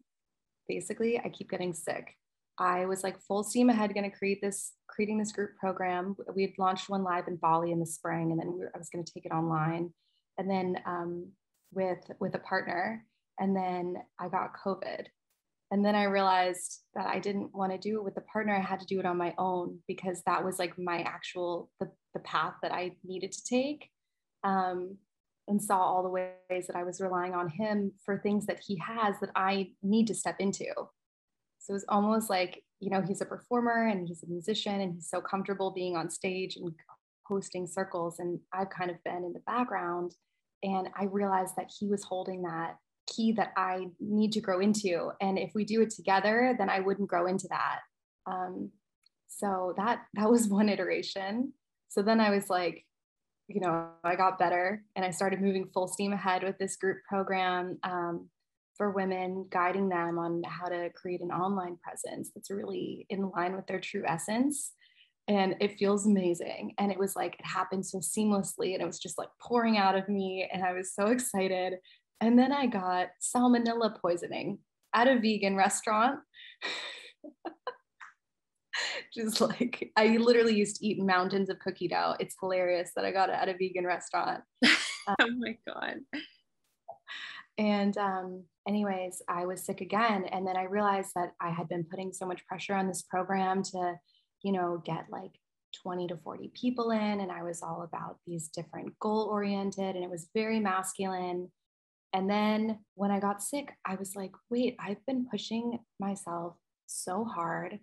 basically, 0.68 1.18
I 1.18 1.30
keep 1.30 1.50
getting 1.50 1.74
sick. 1.74 2.16
I 2.60 2.86
was 2.86 3.02
like 3.02 3.22
full 3.22 3.44
steam 3.44 3.70
ahead, 3.70 3.94
going 3.94 4.10
to 4.10 4.16
create 4.16 4.42
this, 4.42 4.74
creating 4.90 5.18
this 5.18 5.32
group 5.32 5.52
program. 5.58 6.18
We 6.36 6.42
had 6.42 6.52
launched 6.60 6.90
one 6.90 7.06
live 7.06 7.30
in 7.30 7.38
Bali 7.38 7.72
in 7.72 7.80
the 7.80 7.86
spring, 7.86 8.32
and 8.32 8.40
then 8.40 8.52
we 8.52 8.60
were, 8.60 8.72
I 8.76 8.78
was 8.78 8.90
going 8.90 9.06
to 9.06 9.12
take 9.12 9.26
it 9.26 9.32
online, 9.32 9.94
and 10.38 10.52
then 10.52 10.76
um, 10.86 11.32
with 11.72 12.00
with 12.20 12.36
a 12.36 12.40
partner, 12.40 13.06
and 13.40 13.56
then 13.56 13.96
I 14.20 14.28
got 14.28 14.52
COVID, 14.66 15.06
and 15.72 15.86
then 15.86 15.96
I 15.96 16.04
realized 16.04 16.82
that 16.94 17.08
I 17.08 17.20
didn't 17.20 17.56
want 17.56 17.72
to 17.72 17.78
do 17.78 18.00
it 18.00 18.04
with 18.04 18.16
the 18.16 18.22
partner. 18.34 18.54
I 18.54 18.60
had 18.60 18.82
to 18.82 18.86
do 18.86 19.00
it 19.00 19.06
on 19.06 19.16
my 19.16 19.34
own 19.38 19.80
because 19.88 20.22
that 20.26 20.44
was 20.44 20.60
like 20.60 20.78
my 20.78 21.04
actual 21.04 21.72
the 21.80 21.90
the 22.14 22.20
path 22.20 22.56
that 22.64 22.74
I 22.74 22.98
needed 23.06 23.32
to 23.32 23.44
take. 23.46 23.90
Um, 24.44 24.98
and 25.50 25.62
saw 25.62 25.80
all 25.80 26.04
the 26.04 26.10
ways 26.10 26.68
that 26.68 26.76
I 26.76 26.84
was 26.84 27.02
relying 27.02 27.34
on 27.34 27.50
him 27.50 27.92
for 28.06 28.20
things 28.20 28.46
that 28.46 28.62
he 28.66 28.78
has 28.78 29.16
that 29.20 29.32
I 29.36 29.72
need 29.82 30.08
to 30.08 30.16
step 30.16 30.36
into. 30.40 30.68
So 31.58 31.72
it 31.72 31.74
was 31.74 31.86
almost 31.90 32.30
like, 32.30 32.64
you 32.80 32.92
know, 32.92 33.02
he's 33.02 33.22
a 33.22 33.26
performer 33.26 33.88
and 33.88 34.08
he's 34.08 34.24
a 34.24 34.28
musician 34.28 34.80
and 34.80 34.94
he's 34.94 35.10
so 35.10 35.20
comfortable 35.20 35.72
being 35.72 35.98
on 35.98 36.10
stage 36.10 36.56
and 36.56 36.72
hosting 37.26 37.68
circles. 37.68 38.20
And 38.20 38.40
I've 38.54 38.70
kind 38.70 38.92
of 38.92 39.04
been 39.04 39.24
in 39.26 39.34
the 39.34 39.42
background. 39.46 40.14
And 40.64 40.90
I 40.98 41.06
realized 41.06 41.56
that 41.58 41.72
he 41.78 41.88
was 41.88 42.04
holding 42.04 42.44
that 42.44 42.76
key 43.08 43.32
that 43.34 43.52
I 43.58 43.88
need 44.00 44.32
to 44.34 44.42
grow 44.42 44.60
into. 44.60 45.12
And 45.20 45.40
if 45.40 45.52
we 45.56 45.66
do 45.66 45.82
it 45.82 45.90
together, 45.90 46.56
then 46.58 46.70
I 46.70 46.80
wouldn't 46.80 47.10
grow 47.10 47.26
into 47.26 47.48
that. 47.50 47.80
Um, 48.28 48.72
so 49.28 49.74
that 49.78 50.02
that 50.14 50.30
was 50.30 50.48
one 50.50 50.70
iteration. 50.70 51.54
So 51.88 52.04
then 52.04 52.20
I 52.20 52.30
was 52.30 52.50
like, 52.50 52.86
you 53.50 53.62
know, 53.62 53.90
I 54.04 54.16
got 54.16 54.38
better 54.38 54.84
and 54.96 55.04
I 55.04 55.10
started 55.10 55.42
moving 55.42 55.70
full 55.74 55.88
steam 55.88 56.14
ahead 56.14 56.44
with 56.44 56.58
this 56.60 56.76
group 56.76 57.00
program 57.08 57.80
um, 57.84 58.30
for 58.78 58.92
women, 58.92 59.48
guiding 59.50 59.90
them 59.90 60.20
on 60.20 60.44
how 60.46 60.68
to 60.68 60.90
create 60.96 61.22
an 61.22 61.32
online 61.32 61.78
presence 61.84 62.30
that's 62.34 62.52
really 62.52 63.08
in 63.10 63.30
line 63.32 63.56
with 63.56 63.66
their 63.66 63.80
true 63.80 64.04
essence. 64.08 64.72
And 65.28 65.56
it 65.60 65.78
feels 65.78 66.06
amazing. 66.06 66.76
And 66.78 66.92
it 66.92 67.00
was 67.00 67.16
like, 67.16 67.36
it 67.40 67.46
happened 67.46 67.86
so 67.86 67.98
seamlessly 67.98 68.74
and 68.74 68.82
it 68.82 68.88
was 68.88 69.00
just 69.00 69.18
like 69.18 69.30
pouring 69.42 69.78
out 69.78 69.98
of 69.98 70.08
me. 70.08 70.48
And 70.52 70.64
I 70.64 70.74
was 70.74 70.94
so 70.94 71.08
excited. 71.08 71.74
And 72.22 72.38
then 72.38 72.52
I 72.52 72.68
got 72.68 73.10
salmonella 73.22 74.00
poisoning 74.00 74.60
at 74.94 75.08
a 75.08 75.20
vegan 75.20 75.56
restaurant. 75.56 76.20
just 79.14 79.42
like 79.42 79.92
I 79.96 80.18
literally 80.18 80.56
used 80.56 80.78
to 80.78 80.86
eat 80.86 81.02
mountains 81.02 81.50
of 81.50 81.60
cookie 81.60 81.88
dough. 81.88 82.16
It's 82.20 82.36
hilarious 82.40 82.92
that 82.96 83.06
I 83.06 83.12
got 83.12 83.30
it 83.30 83.36
at 83.36 83.50
a 83.50 83.54
vegan 83.54 83.86
restaurant. 83.86 84.44
Um, 85.08 85.16
oh 85.22 85.30
my 85.40 85.58
god. 85.66 85.96
And 87.58 87.98
um, 87.98 88.44
anyways, 88.68 89.24
I 89.28 89.46
was 89.48 89.66
sick 89.66 89.82
again, 89.82 90.26
and 90.26 90.46
then 90.46 90.56
I 90.56 90.64
realized 90.64 91.12
that 91.16 91.32
I 91.42 91.50
had 91.50 91.68
been 91.68 91.84
putting 91.84 92.14
so 92.14 92.28
much 92.28 92.46
pressure 92.46 92.76
on 92.76 92.88
this 92.88 93.02
program 93.02 93.64
to, 93.64 93.96
you 94.44 94.52
know, 94.52 94.84
get 94.86 95.06
like 95.10 95.32
20 95.82 96.08
to 96.08 96.18
40 96.18 96.52
people 96.54 96.92
in, 96.92 97.22
and 97.22 97.32
I 97.32 97.42
was 97.42 97.64
all 97.64 97.82
about 97.82 98.18
these 98.28 98.50
different 98.50 98.98
goal 99.00 99.30
oriented, 99.32 99.96
and 99.96 100.04
it 100.04 100.12
was 100.12 100.30
very 100.36 100.60
masculine. 100.60 101.52
And 102.14 102.30
then 102.30 102.80
when 102.94 103.10
I 103.10 103.20
got 103.20 103.42
sick, 103.42 103.74
I 103.86 103.96
was 103.96 104.16
like, 104.16 104.32
wait, 104.50 104.78
I've 104.80 105.04
been 105.08 105.28
pushing 105.30 105.80
myself 106.00 106.56
so 106.86 107.24
hard 107.24 107.80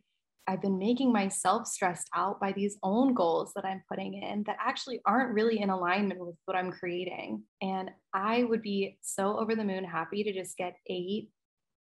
I've 0.48 0.62
been 0.62 0.78
making 0.78 1.12
myself 1.12 1.66
stressed 1.66 2.08
out 2.14 2.40
by 2.40 2.52
these 2.52 2.78
own 2.82 3.14
goals 3.14 3.52
that 3.54 3.64
I'm 3.64 3.82
putting 3.88 4.14
in 4.14 4.44
that 4.46 4.56
actually 4.60 5.00
aren't 5.04 5.34
really 5.34 5.60
in 5.60 5.70
alignment 5.70 6.20
with 6.20 6.36
what 6.44 6.56
I'm 6.56 6.70
creating. 6.70 7.42
And 7.60 7.90
I 8.14 8.44
would 8.44 8.62
be 8.62 8.98
so 9.02 9.38
over 9.38 9.56
the 9.56 9.64
moon 9.64 9.84
happy 9.84 10.22
to 10.22 10.32
just 10.32 10.56
get 10.56 10.76
eight 10.88 11.30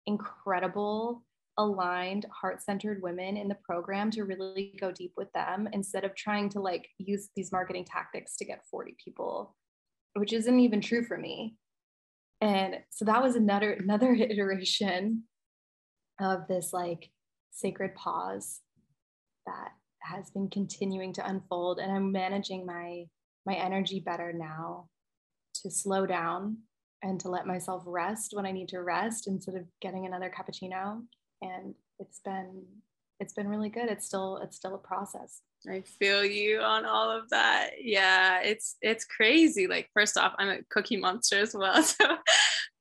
incredible, 0.05 1.23
aligned, 1.57 2.25
heart 2.31 2.61
centered 2.61 3.01
women 3.01 3.35
in 3.37 3.47
the 3.47 3.57
program 3.63 4.11
to 4.11 4.23
really 4.23 4.75
go 4.79 4.91
deep 4.91 5.13
with 5.17 5.31
them 5.33 5.67
instead 5.73 6.03
of 6.03 6.15
trying 6.15 6.49
to 6.49 6.59
like 6.59 6.87
use 6.97 7.29
these 7.35 7.51
marketing 7.51 7.85
tactics 7.85 8.37
to 8.37 8.45
get 8.45 8.65
40 8.69 8.95
people, 9.03 9.55
which 10.13 10.33
isn't 10.33 10.59
even 10.59 10.81
true 10.81 11.03
for 11.03 11.17
me. 11.17 11.55
And 12.41 12.77
so 12.89 13.05
that 13.05 13.21
was 13.21 13.35
another 13.35 13.73
another 13.73 14.13
iteration 14.19 15.23
of 16.19 16.47
this 16.47 16.73
like 16.73 17.09
sacred 17.51 17.93
pause 17.95 18.61
that 19.45 19.71
has 20.01 20.29
been 20.29 20.49
continuing 20.49 21.13
to 21.13 21.27
unfold. 21.27 21.79
And 21.79 21.91
i'm 21.91 22.11
managing 22.11 22.65
my 22.65 23.05
my 23.45 23.55
energy 23.55 23.99
better 23.99 24.33
now 24.33 24.87
to 25.55 25.71
slow 25.71 26.05
down 26.05 26.57
and 27.03 27.19
to 27.19 27.29
let 27.29 27.47
myself 27.47 27.83
rest 27.85 28.33
when 28.33 28.45
i 28.45 28.51
need 28.51 28.69
to 28.69 28.81
rest 28.81 29.27
instead 29.27 29.55
of 29.55 29.65
getting 29.81 30.05
another 30.05 30.31
cappuccino. 30.35 31.01
And 31.41 31.75
it's 31.99 32.19
been 32.23 32.63
it's 33.19 33.33
been 33.33 33.47
really 33.47 33.69
good. 33.69 33.89
It's 33.89 34.05
still 34.05 34.37
it's 34.37 34.57
still 34.57 34.75
a 34.75 34.79
process. 34.79 35.41
I 35.69 35.81
feel 35.81 36.25
you 36.25 36.59
on 36.59 36.85
all 36.85 37.11
of 37.11 37.29
that. 37.29 37.71
Yeah 37.79 38.41
it's 38.41 38.77
it's 38.81 39.05
crazy. 39.05 39.67
Like 39.67 39.89
first 39.93 40.17
off 40.17 40.33
i'm 40.39 40.49
a 40.49 40.63
cookie 40.69 40.97
monster 40.97 41.39
as 41.39 41.53
well 41.53 41.83
so 41.83 42.17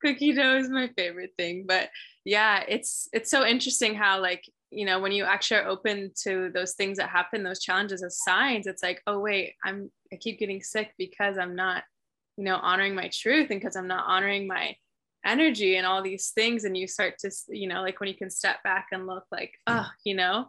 cookie 0.02 0.32
dough 0.32 0.56
is 0.56 0.70
my 0.70 0.90
favorite 0.96 1.32
thing. 1.36 1.64
But 1.66 1.90
yeah 2.24 2.64
it's 2.68 3.08
it's 3.12 3.30
so 3.30 3.46
interesting 3.46 3.94
how 3.94 4.20
like 4.20 4.44
you 4.70 4.84
know 4.84 5.00
when 5.00 5.12
you 5.12 5.24
actually 5.24 5.58
are 5.58 5.68
open 5.68 6.10
to 6.22 6.50
those 6.54 6.74
things 6.74 6.98
that 6.98 7.08
happen 7.08 7.42
those 7.42 7.60
challenges 7.60 8.02
as 8.02 8.22
signs 8.22 8.66
it's 8.66 8.82
like 8.82 9.02
oh 9.06 9.18
wait 9.18 9.54
i'm 9.64 9.90
i 10.12 10.16
keep 10.16 10.38
getting 10.38 10.62
sick 10.62 10.92
because 10.96 11.38
i'm 11.38 11.56
not 11.56 11.82
you 12.36 12.44
know 12.44 12.56
honoring 12.56 12.94
my 12.94 13.08
truth 13.12 13.50
and 13.50 13.60
because 13.60 13.76
i'm 13.76 13.88
not 13.88 14.04
honoring 14.06 14.46
my 14.46 14.74
energy 15.24 15.76
and 15.76 15.86
all 15.86 16.02
these 16.02 16.30
things. 16.30 16.64
And 16.64 16.76
you 16.76 16.86
start 16.86 17.14
to 17.20 17.30
you 17.48 17.68
know 17.68 17.82
like 17.82 18.00
when 18.00 18.08
you 18.08 18.16
can 18.16 18.30
step 18.30 18.62
back 18.62 18.88
and 18.92 19.06
look 19.06 19.24
like 19.30 19.52
oh 19.66 19.86
you 20.04 20.14
know 20.14 20.48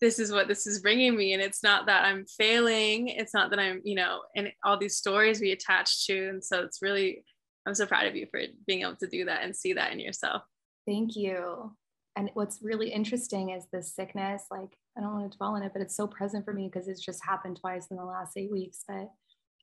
this 0.00 0.18
is 0.18 0.32
what 0.32 0.48
this 0.48 0.66
is 0.66 0.80
bringing 0.80 1.16
me 1.16 1.32
and 1.32 1.42
it's 1.42 1.62
not 1.62 1.86
that 1.86 2.04
i'm 2.04 2.24
failing 2.24 3.08
it's 3.08 3.34
not 3.34 3.50
that 3.50 3.58
i'm 3.58 3.80
you 3.84 3.96
know 3.96 4.20
and 4.36 4.52
all 4.64 4.78
these 4.78 4.96
stories 4.96 5.40
we 5.40 5.50
attach 5.50 6.06
to 6.06 6.28
and 6.28 6.44
so 6.44 6.62
it's 6.62 6.80
really 6.82 7.24
i'm 7.66 7.74
so 7.74 7.84
proud 7.84 8.06
of 8.06 8.14
you 8.14 8.26
for 8.30 8.40
being 8.66 8.82
able 8.82 8.94
to 8.94 9.08
do 9.08 9.24
that 9.24 9.42
and 9.42 9.54
see 9.54 9.72
that 9.72 9.92
in 9.92 10.00
yourself. 10.00 10.42
Thank 10.86 11.16
you 11.16 11.72
and 12.18 12.30
what's 12.34 12.58
really 12.62 12.90
interesting 12.90 13.50
is 13.50 13.66
this 13.72 13.94
sickness 13.94 14.44
like 14.50 14.76
i 14.96 15.00
don't 15.00 15.14
want 15.14 15.30
to 15.30 15.38
dwell 15.38 15.54
on 15.54 15.62
it 15.62 15.72
but 15.72 15.80
it's 15.80 15.96
so 15.96 16.06
present 16.06 16.44
for 16.44 16.52
me 16.52 16.68
because 16.70 16.88
it's 16.88 17.04
just 17.04 17.24
happened 17.24 17.58
twice 17.58 17.86
in 17.90 17.96
the 17.96 18.04
last 18.04 18.36
eight 18.36 18.50
weeks 18.50 18.84
but 18.86 19.08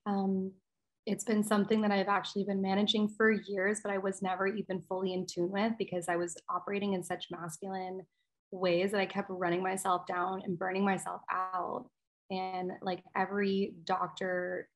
um, 0.07 0.51
it's 1.05 1.23
been 1.23 1.43
something 1.43 1.81
that 1.81 1.91
i've 1.91 2.07
actually 2.07 2.43
been 2.43 2.61
managing 2.61 3.07
for 3.07 3.31
years 3.31 3.81
but 3.83 3.91
i 3.91 3.97
was 3.97 4.21
never 4.21 4.47
even 4.47 4.81
fully 4.87 5.13
in 5.13 5.25
tune 5.25 5.51
with 5.51 5.73
because 5.77 6.07
i 6.07 6.15
was 6.15 6.35
operating 6.49 6.93
in 6.93 7.03
such 7.03 7.27
masculine 7.29 8.01
ways 8.51 8.91
that 8.91 9.01
i 9.01 9.05
kept 9.05 9.29
running 9.29 9.61
myself 9.61 10.07
down 10.07 10.41
and 10.45 10.57
burning 10.57 10.85
myself 10.85 11.21
out. 11.31 11.89
And 12.31 12.71
like 12.81 13.03
every 13.15 13.73
doctor 13.83 14.67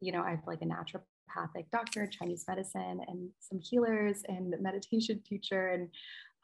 you 0.00 0.12
know 0.12 0.22
i 0.22 0.30
have 0.30 0.46
like 0.46 0.60
a 0.62 0.66
naturopathic 0.66 1.64
doctor 1.72 2.06
chinese 2.06 2.44
medicine 2.46 3.00
and 3.08 3.30
some 3.40 3.58
healers 3.60 4.22
and 4.28 4.54
meditation 4.60 5.20
teacher 5.26 5.70
and 5.70 5.88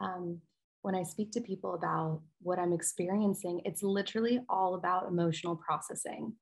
um, 0.00 0.40
when 0.88 0.94
I 0.94 1.02
speak 1.02 1.32
to 1.32 1.42
people 1.42 1.74
about 1.74 2.22
what 2.40 2.58
I'm 2.58 2.72
experiencing, 2.72 3.60
it's 3.66 3.82
literally 3.82 4.40
all 4.48 4.74
about 4.74 5.06
emotional 5.06 5.54
processing. 5.54 6.32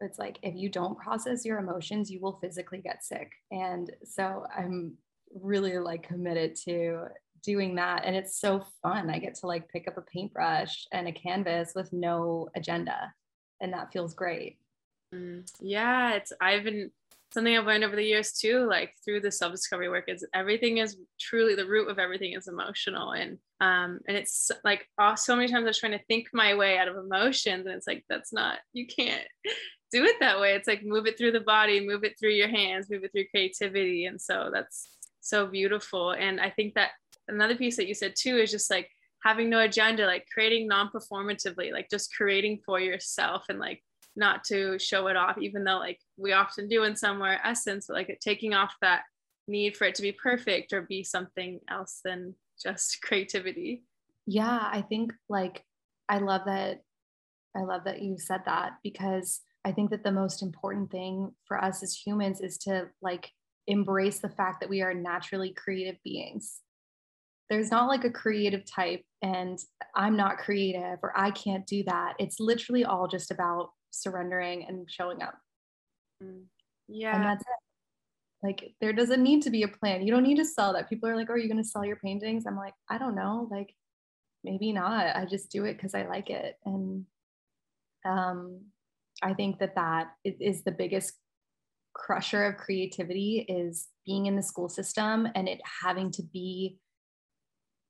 It's 0.00 0.18
like 0.18 0.38
if 0.42 0.54
you 0.56 0.70
don't 0.70 0.96
process 0.96 1.44
your 1.44 1.58
emotions, 1.58 2.10
you 2.10 2.18
will 2.18 2.38
physically 2.40 2.78
get 2.78 3.04
sick. 3.04 3.30
And 3.50 3.92
so 4.02 4.46
I'm 4.56 4.94
really 5.34 5.78
like 5.78 6.08
committed 6.08 6.56
to 6.64 7.08
doing 7.42 7.74
that. 7.74 8.06
And 8.06 8.16
it's 8.16 8.40
so 8.40 8.64
fun. 8.82 9.10
I 9.10 9.18
get 9.18 9.34
to 9.40 9.46
like 9.46 9.68
pick 9.68 9.86
up 9.86 9.98
a 9.98 10.10
paintbrush 10.10 10.86
and 10.90 11.06
a 11.06 11.12
canvas 11.12 11.72
with 11.74 11.92
no 11.92 12.48
agenda. 12.56 13.12
And 13.60 13.74
that 13.74 13.92
feels 13.92 14.14
great. 14.14 14.56
Mm, 15.14 15.46
yeah, 15.60 16.14
it's 16.14 16.32
I've 16.40 16.64
been 16.64 16.90
something 17.32 17.56
I've 17.56 17.66
learned 17.66 17.84
over 17.84 17.96
the 17.96 18.04
years 18.04 18.32
too, 18.32 18.66
like 18.68 18.94
through 19.04 19.20
the 19.20 19.32
self-discovery 19.32 19.88
work 19.88 20.04
is 20.08 20.26
everything 20.34 20.78
is 20.78 20.96
truly 21.18 21.54
the 21.54 21.66
root 21.66 21.88
of 21.88 21.98
everything 21.98 22.34
is 22.34 22.48
emotional. 22.48 23.12
And 23.12 23.38
um, 23.60 24.00
and 24.08 24.16
it's 24.16 24.50
like 24.64 24.86
oh, 24.98 25.14
so 25.14 25.36
many 25.36 25.48
times 25.48 25.64
I 25.64 25.68
was 25.68 25.78
trying 25.78 25.98
to 25.98 26.04
think 26.06 26.28
my 26.32 26.54
way 26.54 26.78
out 26.78 26.88
of 26.88 26.96
emotions. 26.96 27.66
And 27.66 27.74
it's 27.74 27.86
like, 27.86 28.04
that's 28.08 28.32
not, 28.32 28.58
you 28.72 28.86
can't 28.86 29.26
do 29.92 30.04
it 30.04 30.16
that 30.20 30.40
way. 30.40 30.54
It's 30.54 30.68
like 30.68 30.82
move 30.84 31.06
it 31.06 31.16
through 31.18 31.32
the 31.32 31.40
body, 31.40 31.86
move 31.86 32.04
it 32.04 32.18
through 32.18 32.32
your 32.32 32.48
hands, 32.48 32.90
move 32.90 33.04
it 33.04 33.12
through 33.12 33.28
creativity. 33.30 34.06
And 34.06 34.20
so 34.20 34.50
that's 34.52 34.88
so 35.20 35.46
beautiful. 35.46 36.12
And 36.12 36.40
I 36.40 36.50
think 36.50 36.74
that 36.74 36.90
another 37.28 37.54
piece 37.54 37.76
that 37.76 37.88
you 37.88 37.94
said 37.94 38.14
too 38.16 38.36
is 38.38 38.50
just 38.50 38.70
like 38.70 38.88
having 39.22 39.48
no 39.48 39.60
agenda, 39.60 40.06
like 40.06 40.26
creating 40.32 40.66
non-performatively, 40.66 41.72
like 41.72 41.88
just 41.88 42.12
creating 42.14 42.60
for 42.66 42.80
yourself 42.80 43.44
and 43.48 43.60
like 43.60 43.82
not 44.16 44.44
to 44.44 44.78
show 44.78 45.06
it 45.06 45.16
off, 45.16 45.38
even 45.38 45.64
though 45.64 45.78
like 45.78 45.98
we 46.16 46.32
often 46.32 46.68
do 46.68 46.82
in 46.84 46.96
some 46.96 47.12
somewhere 47.12 47.40
essence, 47.44 47.86
but 47.88 47.94
like 47.94 48.18
taking 48.20 48.54
off 48.54 48.74
that 48.80 49.02
need 49.48 49.76
for 49.76 49.84
it 49.84 49.94
to 49.96 50.02
be 50.02 50.12
perfect 50.12 50.72
or 50.72 50.82
be 50.82 51.02
something 51.02 51.60
else 51.70 52.00
than 52.04 52.34
just 52.62 53.00
creativity. 53.02 53.84
Yeah, 54.26 54.68
I 54.72 54.82
think 54.88 55.12
like 55.28 55.64
I 56.08 56.18
love 56.18 56.42
that 56.46 56.82
I 57.56 57.62
love 57.62 57.84
that 57.84 58.02
you 58.02 58.16
said 58.18 58.40
that 58.46 58.72
because 58.82 59.40
I 59.64 59.72
think 59.72 59.90
that 59.90 60.04
the 60.04 60.12
most 60.12 60.42
important 60.42 60.90
thing 60.90 61.32
for 61.46 61.62
us 61.62 61.82
as 61.82 61.94
humans 61.94 62.40
is 62.40 62.56
to 62.58 62.88
like 63.02 63.30
embrace 63.66 64.20
the 64.20 64.28
fact 64.28 64.60
that 64.60 64.70
we 64.70 64.82
are 64.82 64.94
naturally 64.94 65.52
creative 65.52 65.96
beings. 66.02 66.60
There's 67.50 67.70
not 67.70 67.88
like 67.88 68.04
a 68.04 68.10
creative 68.10 68.64
type 68.64 69.04
and 69.20 69.58
I'm 69.94 70.16
not 70.16 70.38
creative 70.38 70.98
or 71.02 71.12
I 71.14 71.30
can't 71.30 71.66
do 71.66 71.84
that. 71.84 72.14
It's 72.18 72.40
literally 72.40 72.84
all 72.84 73.06
just 73.06 73.30
about 73.30 73.70
surrendering 73.92 74.64
and 74.66 74.90
showing 74.90 75.22
up. 75.22 75.34
Mm. 76.22 76.44
Yeah. 76.88 77.16
And 77.16 77.24
that's 77.24 77.42
it. 77.42 78.42
Like 78.42 78.74
there 78.80 78.92
doesn't 78.92 79.22
need 79.22 79.42
to 79.42 79.50
be 79.50 79.62
a 79.62 79.68
plan. 79.68 80.04
You 80.04 80.12
don't 80.12 80.24
need 80.24 80.38
to 80.38 80.44
sell 80.44 80.72
that. 80.72 80.88
People 80.88 81.08
are 81.08 81.16
like, 81.16 81.28
oh, 81.30 81.34
"Are 81.34 81.38
you 81.38 81.48
going 81.48 81.62
to 81.62 81.68
sell 81.68 81.84
your 81.84 81.96
paintings?" 81.96 82.44
I'm 82.46 82.56
like, 82.56 82.74
"I 82.90 82.98
don't 82.98 83.14
know. 83.14 83.48
Like 83.50 83.72
maybe 84.42 84.72
not. 84.72 85.14
I 85.14 85.24
just 85.26 85.50
do 85.50 85.64
it 85.64 85.78
cuz 85.78 85.94
I 85.94 86.06
like 86.06 86.28
it." 86.28 86.56
And 86.64 87.06
um 88.04 88.72
I 89.22 89.34
think 89.34 89.60
that 89.60 89.76
that 89.76 90.08
is 90.24 90.64
the 90.64 90.72
biggest 90.72 91.20
crusher 91.94 92.44
of 92.44 92.56
creativity 92.56 93.46
is 93.48 93.88
being 94.04 94.26
in 94.26 94.34
the 94.34 94.42
school 94.42 94.68
system 94.68 95.28
and 95.34 95.48
it 95.48 95.60
having 95.82 96.10
to 96.10 96.22
be 96.22 96.78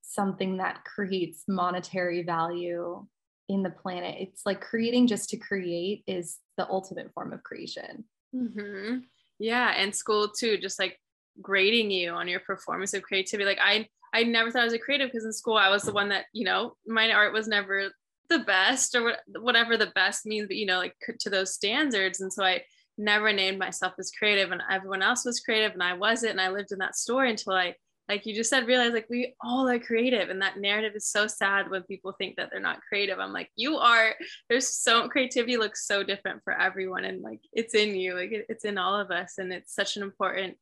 something 0.03 0.59
that 0.59 0.85
creates 0.85 1.45
monetary 1.49 2.23
value 2.23 3.07
in 3.49 3.63
the 3.63 3.71
planet. 3.71 4.17
It's 4.19 4.47
like 4.47 4.61
creating 4.61 5.07
just 5.07 5.31
to 5.31 5.37
create 5.37 6.05
is 6.07 6.39
the 6.57 6.69
ultimate 6.69 7.13
form 7.13 7.33
of 7.33 7.43
creation. 7.43 8.05
Mm-hmm. 8.35 8.99
Yeah, 9.39 9.75
and 9.77 9.95
school 9.95 10.29
too, 10.29 10.59
just 10.59 10.79
like 10.79 10.99
grading 11.41 11.91
you 11.91 12.11
on 12.11 12.29
your 12.29 12.41
performance 12.41 12.95
of 12.95 13.03
creativity. 13.03 13.45
Like 13.45 13.59
I, 13.63 13.89
I 14.13 14.25
never 14.25 14.51
thought 14.51 14.63
I 14.63 14.65
was 14.65 14.75
a 14.75 14.79
creative 14.79 15.09
because 15.09 15.25
in 15.25 15.33
school 15.33 15.57
I 15.57 15.71
was 15.71 15.83
the 15.83 15.93
one 15.93 16.11
that 16.11 16.27
you 16.33 16.45
know 16.45 16.77
my 16.87 17.11
art 17.11 17.33
was 17.33 17.49
never 17.49 17.91
the 18.29 18.41
best 18.41 18.95
or 18.95 19.17
whatever 19.41 19.77
the 19.77 19.93
best 19.95 20.27
means, 20.27 20.47
but 20.47 20.57
you 20.57 20.67
know 20.67 20.79
like 20.79 20.95
to 21.21 21.31
those 21.31 21.55
standards. 21.55 22.21
And 22.21 22.33
so 22.33 22.45
I 22.45 22.63
never 22.99 23.33
named 23.33 23.59
myself 23.59 23.95
as 23.99 24.11
creative, 24.11 24.53
and 24.53 24.63
everyone 24.71 25.03
else 25.03 25.25
was 25.25 25.41
creative, 25.41 25.73
and 25.73 25.83
I 25.83 25.95
wasn't, 25.95 26.33
and 26.33 26.41
I 26.41 26.51
lived 26.51 26.73
in 26.73 26.79
that 26.79 26.97
story 26.97 27.31
until 27.31 27.55
I 27.55 27.75
like 28.13 28.27
you 28.27 28.35
just 28.35 28.51
said 28.51 28.67
realize 28.67 28.93
like 28.93 29.09
we 29.09 29.35
all 29.41 29.67
are 29.67 29.79
creative 29.79 30.29
and 30.29 30.43
that 30.43 30.59
narrative 30.59 30.93
is 30.95 31.09
so 31.09 31.27
sad 31.27 31.71
when 31.71 31.83
people 31.85 32.13
think 32.13 32.37
that 32.37 32.51
they're 32.51 32.61
not 32.61 32.83
creative. 32.87 33.19
I'm 33.19 33.33
like 33.33 33.49
you 33.57 33.77
are. 33.77 34.15
There's 34.51 34.69
so 34.69 35.09
creativity 35.09 35.57
looks 35.57 35.87
so 35.87 36.03
different 36.03 36.43
for 36.45 36.53
everyone 36.53 37.07
and 37.07 37.23
like 37.23 37.41
it's 37.55 37.75
in 37.75 37.95
you 37.97 38.15
like 38.15 38.31
it, 38.31 38.45
it's 38.51 38.67
in 38.67 38.77
all 38.77 39.01
of 39.01 39.11
us 39.11 39.39
and 39.39 39.51
it's 39.51 39.75
such 39.75 39.97
an 39.97 40.03
important 40.03 40.59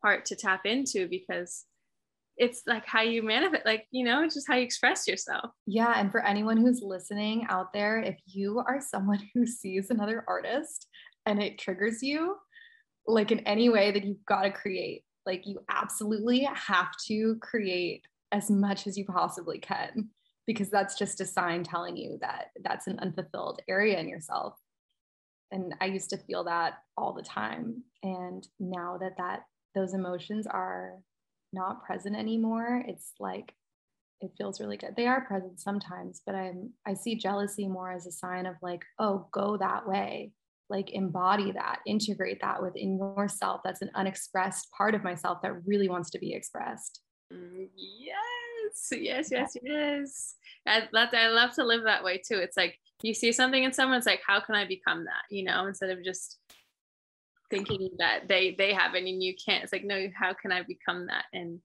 part 0.00 0.26
to 0.26 0.36
tap 0.36 0.64
into 0.64 1.08
because 1.08 1.64
it's 2.36 2.62
like 2.68 2.86
how 2.86 3.02
you 3.02 3.20
manifest 3.20 3.66
like 3.66 3.84
you 3.90 4.04
know 4.04 4.22
it's 4.22 4.36
just 4.36 4.46
how 4.46 4.54
you 4.54 4.62
express 4.62 5.08
yourself. 5.08 5.50
Yeah 5.66 5.92
and 5.96 6.12
for 6.12 6.24
anyone 6.24 6.56
who's 6.56 6.82
listening 6.82 7.46
out 7.48 7.72
there 7.72 7.98
if 7.98 8.16
you 8.26 8.60
are 8.60 8.80
someone 8.80 9.18
who 9.34 9.44
sees 9.44 9.90
another 9.90 10.24
artist 10.28 10.86
and 11.26 11.42
it 11.42 11.58
triggers 11.58 12.00
you 12.00 12.36
like 13.08 13.32
in 13.32 13.40
any 13.40 13.68
way 13.68 13.90
that 13.90 14.04
you've 14.04 14.24
got 14.24 14.42
to 14.42 14.52
create 14.52 15.02
like 15.26 15.46
you 15.46 15.60
absolutely 15.68 16.48
have 16.54 16.90
to 17.06 17.36
create 17.40 18.04
as 18.32 18.50
much 18.50 18.86
as 18.86 18.96
you 18.96 19.04
possibly 19.04 19.58
can 19.58 20.08
because 20.46 20.70
that's 20.70 20.98
just 20.98 21.20
a 21.20 21.26
sign 21.26 21.62
telling 21.62 21.96
you 21.96 22.18
that 22.20 22.46
that's 22.64 22.86
an 22.86 22.98
unfulfilled 22.98 23.60
area 23.68 23.98
in 23.98 24.08
yourself. 24.08 24.58
And 25.50 25.74
i 25.80 25.86
used 25.86 26.10
to 26.10 26.16
feel 26.16 26.44
that 26.44 26.74
all 26.96 27.12
the 27.12 27.22
time. 27.22 27.84
And 28.02 28.46
now 28.58 28.98
that 29.00 29.16
that 29.18 29.42
those 29.74 29.94
emotions 29.94 30.46
are 30.46 30.98
not 31.52 31.84
present 31.84 32.16
anymore 32.16 32.82
it's 32.88 33.12
like 33.20 33.54
it 34.20 34.30
feels 34.38 34.60
really 34.60 34.76
good. 34.76 34.94
They 34.96 35.06
are 35.06 35.24
present 35.26 35.60
sometimes 35.60 36.22
but 36.24 36.34
i'm 36.34 36.72
i 36.86 36.94
see 36.94 37.14
jealousy 37.16 37.66
more 37.68 37.92
as 37.92 38.06
a 38.06 38.12
sign 38.12 38.46
of 38.46 38.56
like 38.62 38.84
oh 38.98 39.28
go 39.32 39.56
that 39.58 39.86
way 39.86 40.32
like 40.68 40.90
embody 40.90 41.52
that, 41.52 41.80
integrate 41.86 42.40
that 42.40 42.62
within 42.62 42.98
yourself. 42.98 43.60
That's 43.64 43.82
an 43.82 43.90
unexpressed 43.94 44.70
part 44.76 44.94
of 44.94 45.04
myself 45.04 45.38
that 45.42 45.66
really 45.66 45.88
wants 45.88 46.10
to 46.10 46.18
be 46.18 46.32
expressed. 46.32 47.00
Mm, 47.32 47.68
yes, 47.76 48.88
yes, 48.92 49.28
yes, 49.30 49.56
yes. 49.62 50.34
I 50.66 50.88
love, 50.92 51.08
I 51.12 51.28
love 51.28 51.54
to 51.54 51.64
live 51.64 51.84
that 51.84 52.04
way 52.04 52.18
too. 52.18 52.38
It's 52.38 52.56
like 52.56 52.78
you 53.02 53.14
see 53.14 53.32
something 53.32 53.62
in 53.62 53.72
someone, 53.72 53.98
it's 53.98 54.06
like, 54.06 54.22
how 54.26 54.40
can 54.40 54.54
I 54.54 54.66
become 54.66 55.04
that? 55.04 55.24
You 55.30 55.44
know, 55.44 55.66
instead 55.66 55.90
of 55.90 56.04
just 56.04 56.38
thinking 57.50 57.90
that 57.98 58.28
they 58.28 58.54
they 58.56 58.72
have 58.72 58.94
it 58.94 59.04
and 59.04 59.22
you 59.22 59.34
can't. 59.44 59.62
It's 59.62 59.72
like, 59.72 59.84
no, 59.84 60.06
how 60.18 60.32
can 60.32 60.52
I 60.52 60.62
become 60.62 61.06
that? 61.08 61.24
And 61.32 61.60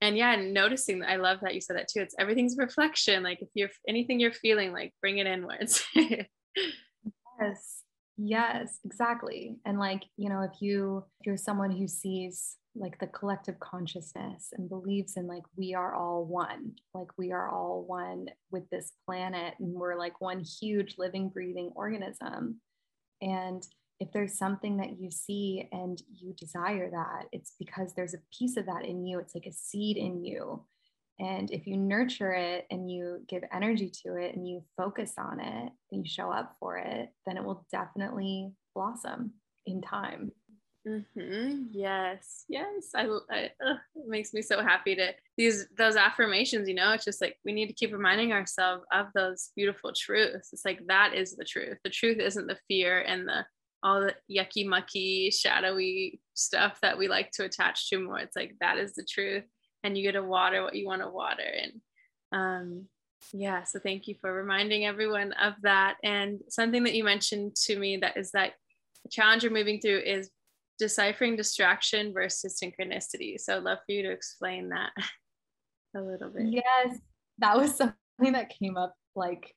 and 0.00 0.16
yeah, 0.16 0.36
noticing 0.36 1.00
that 1.00 1.10
I 1.10 1.16
love 1.16 1.38
that 1.42 1.54
you 1.54 1.60
said 1.60 1.76
that 1.76 1.88
too. 1.88 2.00
It's 2.02 2.14
everything's 2.18 2.56
reflection. 2.56 3.24
Like 3.24 3.42
if 3.42 3.48
you're 3.54 3.70
anything 3.88 4.20
you're 4.20 4.32
feeling, 4.32 4.72
like 4.72 4.94
bring 5.00 5.18
it 5.18 5.26
inwards. 5.26 5.84
yes 5.94 7.82
Yes, 8.18 8.80
exactly. 8.84 9.58
And 9.64 9.78
like, 9.78 10.02
you 10.16 10.28
know, 10.28 10.42
if 10.42 10.60
you 10.60 11.04
if 11.20 11.26
you're 11.26 11.36
someone 11.36 11.70
who 11.70 11.86
sees 11.86 12.56
like 12.74 12.98
the 12.98 13.06
collective 13.06 13.58
consciousness 13.60 14.48
and 14.52 14.68
believes 14.68 15.16
in 15.16 15.26
like 15.28 15.44
we 15.56 15.74
are 15.74 15.94
all 15.94 16.24
one, 16.24 16.72
like 16.94 17.16
we 17.16 17.30
are 17.30 17.48
all 17.48 17.84
one 17.86 18.26
with 18.50 18.68
this 18.70 18.92
planet 19.06 19.54
and 19.60 19.72
we're 19.72 19.96
like 19.96 20.20
one 20.20 20.40
huge 20.40 20.96
living 20.98 21.28
breathing 21.28 21.70
organism. 21.76 22.60
And 23.22 23.64
if 24.00 24.10
there's 24.12 24.36
something 24.36 24.76
that 24.78 25.00
you 25.00 25.10
see 25.10 25.68
and 25.70 26.02
you 26.12 26.34
desire 26.34 26.90
that, 26.90 27.26
it's 27.32 27.54
because 27.58 27.94
there's 27.94 28.14
a 28.14 28.22
piece 28.36 28.56
of 28.56 28.66
that 28.66 28.84
in 28.84 29.06
you. 29.06 29.20
It's 29.20 29.34
like 29.34 29.46
a 29.46 29.52
seed 29.52 29.96
in 29.96 30.24
you 30.24 30.64
and 31.20 31.50
if 31.50 31.66
you 31.66 31.76
nurture 31.76 32.32
it 32.32 32.66
and 32.70 32.90
you 32.90 33.20
give 33.28 33.42
energy 33.52 33.90
to 34.04 34.14
it 34.16 34.36
and 34.36 34.48
you 34.48 34.62
focus 34.76 35.14
on 35.18 35.40
it 35.40 35.72
and 35.90 36.04
you 36.04 36.08
show 36.08 36.30
up 36.30 36.56
for 36.60 36.78
it, 36.78 37.10
then 37.26 37.36
it 37.36 37.44
will 37.44 37.66
definitely 37.72 38.52
blossom 38.74 39.32
in 39.66 39.82
time. 39.82 40.30
Mm-hmm. 40.86 41.64
Yes, 41.72 42.44
yes. 42.48 42.90
I, 42.94 43.06
I 43.30 43.50
uh, 43.64 43.74
it 43.96 44.06
makes 44.06 44.32
me 44.32 44.40
so 44.40 44.62
happy 44.62 44.94
to 44.94 45.12
these 45.36 45.66
those 45.76 45.96
affirmations. 45.96 46.68
You 46.68 46.74
know, 46.74 46.92
it's 46.92 47.04
just 47.04 47.20
like 47.20 47.36
we 47.44 47.52
need 47.52 47.66
to 47.66 47.74
keep 47.74 47.92
reminding 47.92 48.32
ourselves 48.32 48.84
of 48.92 49.06
those 49.14 49.50
beautiful 49.56 49.92
truths. 49.94 50.50
It's 50.52 50.64
like 50.64 50.86
that 50.86 51.14
is 51.14 51.36
the 51.36 51.44
truth. 51.44 51.78
The 51.82 51.90
truth 51.90 52.18
isn't 52.18 52.46
the 52.46 52.58
fear 52.68 53.00
and 53.00 53.28
the 53.28 53.44
all 53.82 54.00
the 54.00 54.14
yucky 54.30 54.66
mucky 54.66 55.30
shadowy 55.30 56.20
stuff 56.34 56.78
that 56.80 56.96
we 56.96 57.08
like 57.08 57.32
to 57.32 57.44
attach 57.44 57.90
to 57.90 58.00
more. 58.00 58.18
It's 58.18 58.36
like 58.36 58.54
that 58.60 58.78
is 58.78 58.94
the 58.94 59.04
truth 59.04 59.44
and 59.88 59.96
you 59.96 60.04
get 60.04 60.12
to 60.12 60.22
water 60.22 60.62
what 60.62 60.74
you 60.74 60.86
want 60.86 61.02
to 61.02 61.08
water 61.08 61.42
and 61.42 61.72
um, 62.32 62.84
yeah 63.32 63.64
so 63.64 63.78
thank 63.78 64.06
you 64.06 64.14
for 64.20 64.32
reminding 64.32 64.84
everyone 64.84 65.32
of 65.42 65.54
that. 65.62 65.96
And 66.04 66.40
something 66.48 66.84
that 66.84 66.94
you 66.94 67.04
mentioned 67.04 67.56
to 67.66 67.78
me 67.78 67.96
that 67.98 68.16
is 68.16 68.30
that 68.32 68.52
the 69.02 69.10
challenge 69.10 69.42
you're 69.42 69.52
moving 69.52 69.80
through 69.80 70.00
is 70.00 70.30
deciphering 70.78 71.36
distraction 71.36 72.12
versus 72.12 72.60
synchronicity. 72.62 73.40
So 73.40 73.56
i'd 73.56 73.64
love 73.64 73.78
for 73.84 73.92
you 73.92 74.02
to 74.02 74.12
explain 74.12 74.68
that 74.68 74.90
a 75.96 76.00
little 76.00 76.30
bit. 76.30 76.46
Yes 76.46 76.98
that 77.38 77.56
was 77.56 77.74
something 77.76 78.32
that 78.32 78.50
came 78.50 78.76
up 78.76 78.94
like 79.16 79.54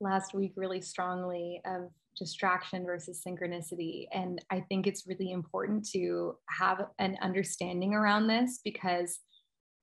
last 0.00 0.34
week 0.34 0.52
really 0.56 0.80
strongly 0.80 1.60
of 1.64 1.90
distraction 2.16 2.84
versus 2.84 3.22
synchronicity. 3.26 4.06
And 4.12 4.44
I 4.50 4.60
think 4.60 4.86
it's 4.86 5.06
really 5.06 5.32
important 5.32 5.88
to 5.90 6.36
have 6.48 6.86
an 6.98 7.16
understanding 7.22 7.94
around 7.94 8.28
this 8.28 8.60
because 8.64 9.18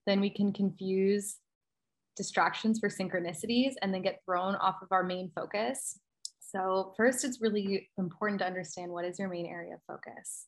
then 0.05 0.19
we 0.19 0.29
can 0.29 0.53
confuse 0.53 1.37
distractions 2.15 2.79
for 2.79 2.89
synchronicities 2.89 3.73
and 3.81 3.93
then 3.93 4.01
get 4.01 4.21
thrown 4.25 4.55
off 4.55 4.81
of 4.81 4.89
our 4.91 5.03
main 5.03 5.31
focus. 5.35 5.99
So, 6.39 6.93
first, 6.97 7.23
it's 7.23 7.41
really 7.41 7.89
important 7.97 8.39
to 8.39 8.45
understand 8.45 8.91
what 8.91 9.05
is 9.05 9.17
your 9.17 9.29
main 9.29 9.45
area 9.45 9.75
of 9.75 9.81
focus? 9.87 10.47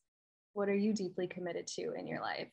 What 0.53 0.69
are 0.69 0.75
you 0.75 0.93
deeply 0.93 1.27
committed 1.27 1.67
to 1.75 1.93
in 1.97 2.07
your 2.07 2.19
life? 2.19 2.49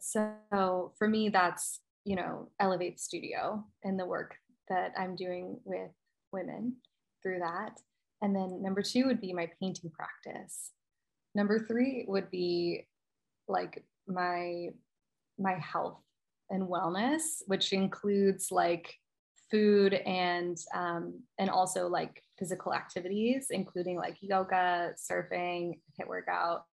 So, 0.00 0.92
for 0.98 1.08
me, 1.08 1.28
that's, 1.28 1.80
you 2.04 2.16
know, 2.16 2.50
Elevate 2.60 3.00
Studio 3.00 3.64
and 3.82 3.98
the 3.98 4.06
work 4.06 4.36
that 4.68 4.92
I'm 4.96 5.16
doing 5.16 5.58
with 5.64 5.90
women 6.32 6.76
through 7.22 7.40
that. 7.40 7.80
And 8.22 8.34
then 8.34 8.62
number 8.62 8.82
two 8.82 9.06
would 9.06 9.20
be 9.20 9.32
my 9.32 9.50
painting 9.60 9.90
practice. 9.90 10.70
Number 11.34 11.58
three 11.58 12.04
would 12.08 12.30
be 12.30 12.86
like 13.48 13.84
my 14.06 14.68
my 15.38 15.54
health 15.58 16.00
and 16.50 16.68
wellness, 16.68 17.42
which 17.46 17.72
includes 17.72 18.50
like 18.50 18.94
food 19.50 19.94
and 19.94 20.58
um, 20.74 21.20
and 21.38 21.50
also 21.50 21.88
like 21.88 22.22
physical 22.38 22.74
activities, 22.74 23.48
including 23.50 23.96
like 23.96 24.16
yoga, 24.20 24.92
surfing, 24.96 25.80
HIIT 25.98 26.08
workout, 26.08 26.64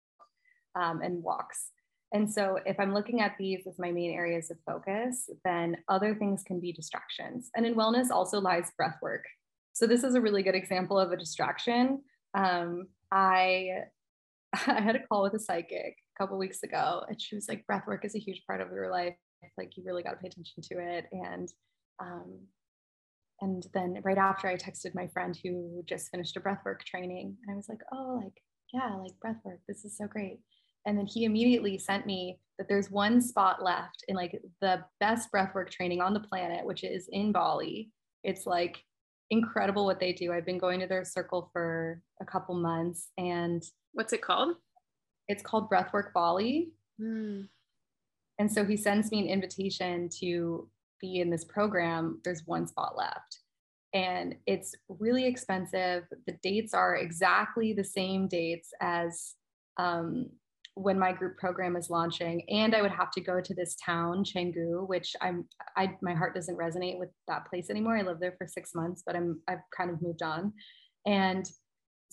um, 0.76 1.02
and 1.02 1.24
walks. 1.24 1.70
And 2.14 2.32
so 2.32 2.60
if 2.66 2.80
I'm 2.80 2.94
looking 2.94 3.22
at 3.22 3.36
these 3.40 3.66
as 3.68 3.80
my 3.80 3.92
main 3.92 4.12
areas 4.12 4.52
of 4.52 4.58
focus, 4.68 5.30
then 5.44 5.78
other 5.90 6.14
things 6.14 6.44
can 6.44 6.60
be 6.60 6.72
distractions. 6.72 7.50
And 7.56 7.66
in 7.66 7.74
wellness 7.74 8.12
also 8.12 8.40
lies 8.40 8.72
breath 8.78 8.98
work. 9.02 9.26
So 9.74 9.88
this 9.88 10.04
is 10.04 10.14
a 10.14 10.22
really 10.22 10.44
good 10.44 10.54
example 10.54 11.00
of 11.00 11.12
a 11.12 11.18
distraction. 11.18 12.04
Um, 12.36 12.88
I 13.12 13.86
I 14.68 14.82
had 14.82 14.96
a 14.96 15.08
call 15.08 15.24
with 15.24 15.34
a 15.34 15.40
psychic 15.40 15.98
a 16.15 16.23
couple 16.23 16.38
weeks 16.38 16.63
ago, 16.63 17.04
and 17.08 17.21
she 17.21 17.36
was 17.36 17.47
like, 17.47 17.65
"Breath 17.65 17.88
work 17.88 18.06
is 18.06 18.15
a 18.15 18.19
huge 18.19 18.43
part 18.47 18.62
of 18.62 18.71
your 18.71 18.91
life. 18.91 19.15
Like 19.58 19.76
you 19.76 19.84
really 19.86 20.04
got 20.04 20.12
to 20.12 20.17
pay 20.17 20.28
attention 20.28 20.63
to 20.63 20.76
it." 20.80 21.06
And 21.12 21.49
um, 21.99 22.39
and 23.41 23.65
then 23.73 23.99
right 24.04 24.17
after, 24.17 24.47
I 24.47 24.56
texted 24.56 24.95
my 24.95 25.08
friend 25.08 25.38
who 25.43 25.84
just 25.86 26.10
finished 26.10 26.38
a 26.38 26.41
breathwork 26.41 26.82
training, 26.86 27.38
and 27.45 27.54
I 27.54 27.56
was 27.56 27.69
like, 27.69 27.82
"Oh, 27.91 28.19
like 28.23 28.41
yeah, 28.73 28.95
like 28.95 29.13
breathwork. 29.23 29.60
This 29.67 29.86
is 29.86 29.97
so 29.97 30.08
great." 30.08 30.39
And 30.86 30.97
then 30.97 31.06
he 31.06 31.26
immediately 31.26 31.78
sent 31.78 32.06
me 32.06 32.39
that 32.58 32.67
there's 32.67 32.91
one 32.91 33.21
spot 33.21 33.63
left 33.63 34.04
in 34.08 34.15
like 34.15 34.39
the 34.62 34.84
best 34.99 35.30
breathwork 35.32 35.69
training 35.69 36.02
on 36.02 36.13
the 36.13 36.19
planet, 36.19 36.65
which 36.65 36.84
is 36.84 37.08
in 37.12 37.32
Bali. 37.32 37.89
It's 38.23 38.45
like 38.45 38.84
incredible 39.30 39.86
what 39.86 39.99
they 39.99 40.13
do. 40.13 40.32
I've 40.32 40.45
been 40.45 40.58
going 40.58 40.80
to 40.80 40.88
their 40.88 41.06
circle 41.06 41.49
for 41.54 42.02
a 42.21 42.26
couple 42.26 42.56
months 42.56 43.10
and 43.17 43.63
what's 43.93 44.13
it 44.13 44.21
called? 44.21 44.56
It's 45.28 45.44
called 45.44 45.70
Breathwork 45.70 46.14
Bali. 46.14 46.72
Mm. 47.02 47.48
And 48.40 48.52
so 48.52 48.66
he 48.66 48.78
sends 48.78 49.12
me 49.12 49.20
an 49.20 49.28
invitation 49.28 50.10
to 50.20 50.68
be 51.00 51.20
in 51.20 51.30
this 51.30 51.46
program. 51.46 52.20
There's 52.24 52.44
one 52.46 52.68
spot 52.68 52.98
left. 52.98 53.40
And 53.94 54.36
it's 54.48 54.74
really 54.88 55.26
expensive. 55.26 56.06
The 56.26 56.38
dates 56.42 56.74
are 56.74 56.96
exactly 56.96 57.74
the 57.74 57.84
same 57.84 58.28
dates 58.28 58.70
as 58.82 59.36
um, 59.78 60.30
when 60.76 60.98
my 60.98 61.12
group 61.12 61.38
program 61.38 61.76
is 61.76 61.90
launching 61.90 62.44
and 62.50 62.76
i 62.76 62.82
would 62.82 62.92
have 62.92 63.12
to 63.12 63.22
go 63.22 63.40
to 63.40 63.54
this 63.54 63.76
town 63.84 64.24
Canggu 64.24 64.88
which 64.88 65.16
i'm 65.22 65.46
i 65.78 65.96
my 66.02 66.14
heart 66.14 66.34
doesn't 66.34 66.58
resonate 66.58 66.98
with 66.98 67.10
that 67.28 67.48
place 67.48 67.70
anymore 67.70 67.98
i 67.98 68.02
lived 68.02 68.20
there 68.20 68.36
for 68.38 68.48
six 68.48 68.74
months 68.74 69.04
but 69.06 69.16
i'm 69.16 69.40
i've 69.48 69.60
kind 69.76 69.92
of 69.92 70.02
moved 70.02 70.24
on 70.24 70.52
and 71.06 71.46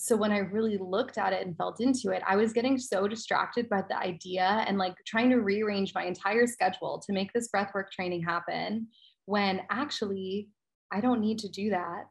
so 0.01 0.15
when 0.15 0.31
i 0.31 0.39
really 0.39 0.77
looked 0.77 1.17
at 1.17 1.33
it 1.33 1.45
and 1.45 1.55
felt 1.57 1.79
into 1.79 2.09
it 2.11 2.23
i 2.27 2.35
was 2.35 2.53
getting 2.53 2.77
so 2.77 3.07
distracted 3.07 3.69
by 3.69 3.81
the 3.87 3.97
idea 3.97 4.63
and 4.67 4.77
like 4.77 4.95
trying 5.05 5.29
to 5.29 5.37
rearrange 5.37 5.93
my 5.93 6.05
entire 6.05 6.47
schedule 6.47 7.01
to 7.05 7.13
make 7.13 7.31
this 7.33 7.49
breathwork 7.55 7.91
training 7.91 8.23
happen 8.23 8.87
when 9.25 9.61
actually 9.69 10.49
i 10.91 10.99
don't 10.99 11.21
need 11.21 11.37
to 11.37 11.49
do 11.49 11.69
that 11.69 12.05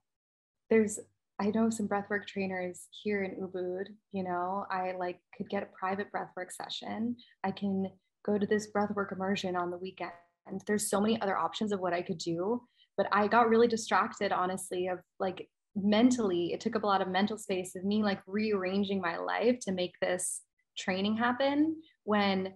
there's 0.70 1.00
I 1.40 1.50
know 1.54 1.70
some 1.70 1.88
breathwork 1.88 2.26
trainers 2.26 2.86
here 3.02 3.22
in 3.22 3.40
Ubud. 3.40 3.86
You 4.12 4.24
know, 4.24 4.66
I 4.70 4.92
like 4.98 5.20
could 5.34 5.48
get 5.48 5.62
a 5.62 5.68
private 5.78 6.08
breathwork 6.12 6.52
session. 6.52 7.16
I 7.42 7.50
can 7.50 7.90
go 8.26 8.36
to 8.36 8.46
this 8.46 8.68
breathwork 8.70 9.10
immersion 9.10 9.56
on 9.56 9.70
the 9.70 9.78
weekend. 9.78 10.12
There's 10.66 10.90
so 10.90 11.00
many 11.00 11.18
other 11.22 11.38
options 11.38 11.72
of 11.72 11.80
what 11.80 11.94
I 11.94 12.02
could 12.02 12.18
do. 12.18 12.60
But 12.98 13.08
I 13.10 13.26
got 13.26 13.48
really 13.48 13.68
distracted, 13.68 14.32
honestly, 14.32 14.88
of 14.88 14.98
like 15.18 15.48
mentally, 15.76 16.52
it 16.52 16.60
took 16.60 16.76
up 16.76 16.82
a 16.82 16.86
lot 16.86 17.02
of 17.02 17.08
mental 17.08 17.38
space 17.38 17.76
of 17.76 17.84
me 17.84 18.02
like 18.02 18.20
rearranging 18.26 19.00
my 19.00 19.16
life 19.16 19.58
to 19.60 19.72
make 19.72 19.94
this 20.00 20.40
training 20.76 21.16
happen 21.16 21.76
when, 22.04 22.54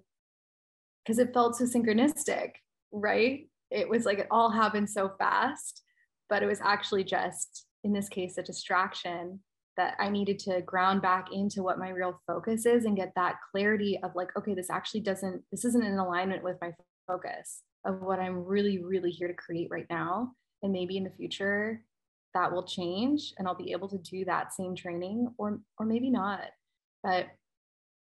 because 1.05 1.18
it 1.18 1.35
felt 1.35 1.57
so 1.57 1.64
synchronistic, 1.64 2.53
right? 2.92 3.48
It 3.70 3.88
was 3.88 4.05
like 4.05 4.18
it 4.18 4.29
all 4.31 4.50
happened 4.50 4.90
so 4.90 5.12
fast, 5.18 5.83
but 6.29 6.42
it 6.42 6.46
was 6.46 6.61
actually 6.62 7.05
just 7.05 7.66
in 7.85 7.92
this 7.92 8.09
case, 8.09 8.38
a 8.38 8.42
distraction 8.42 9.40
that 9.77 9.94
I 10.00 10.09
needed 10.09 10.38
to 10.40 10.62
ground 10.62 11.03
back 11.03 11.29
into 11.33 11.62
what 11.62 11.79
my 11.79 11.90
real 11.90 12.20
focus 12.27 12.64
is 12.64 12.85
and 12.85 12.96
get 12.96 13.12
that 13.14 13.37
clarity 13.53 13.98
of 14.03 14.12
like, 14.14 14.31
okay, 14.37 14.55
this 14.55 14.70
actually 14.70 15.00
doesn't, 15.00 15.42
this 15.50 15.64
isn't 15.64 15.85
in 15.85 15.98
alignment 15.98 16.42
with 16.42 16.57
my 16.61 16.72
focus 17.07 17.62
of 17.85 18.00
what 18.00 18.18
I'm 18.18 18.44
really, 18.44 18.83
really 18.83 19.11
here 19.11 19.29
to 19.29 19.35
create 19.35 19.68
right 19.70 19.87
now. 19.90 20.33
And 20.62 20.72
maybe 20.72 20.96
in 20.96 21.05
the 21.05 21.11
future 21.11 21.85
that 22.35 22.53
will 22.53 22.64
change 22.64 23.33
and 23.38 23.47
I'll 23.47 23.55
be 23.55 23.73
able 23.73 23.88
to 23.88 23.99
do 23.99 24.25
that 24.25 24.53
same 24.53 24.75
training 24.75 25.33
or 25.38 25.61
or 25.79 25.87
maybe 25.87 26.11
not. 26.11 26.42
But 27.03 27.27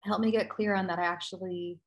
help 0.04 0.20
me 0.20 0.30
get 0.30 0.50
clear 0.50 0.74
on 0.74 0.86
that 0.88 0.98
I 0.98 1.04
actually 1.04 1.80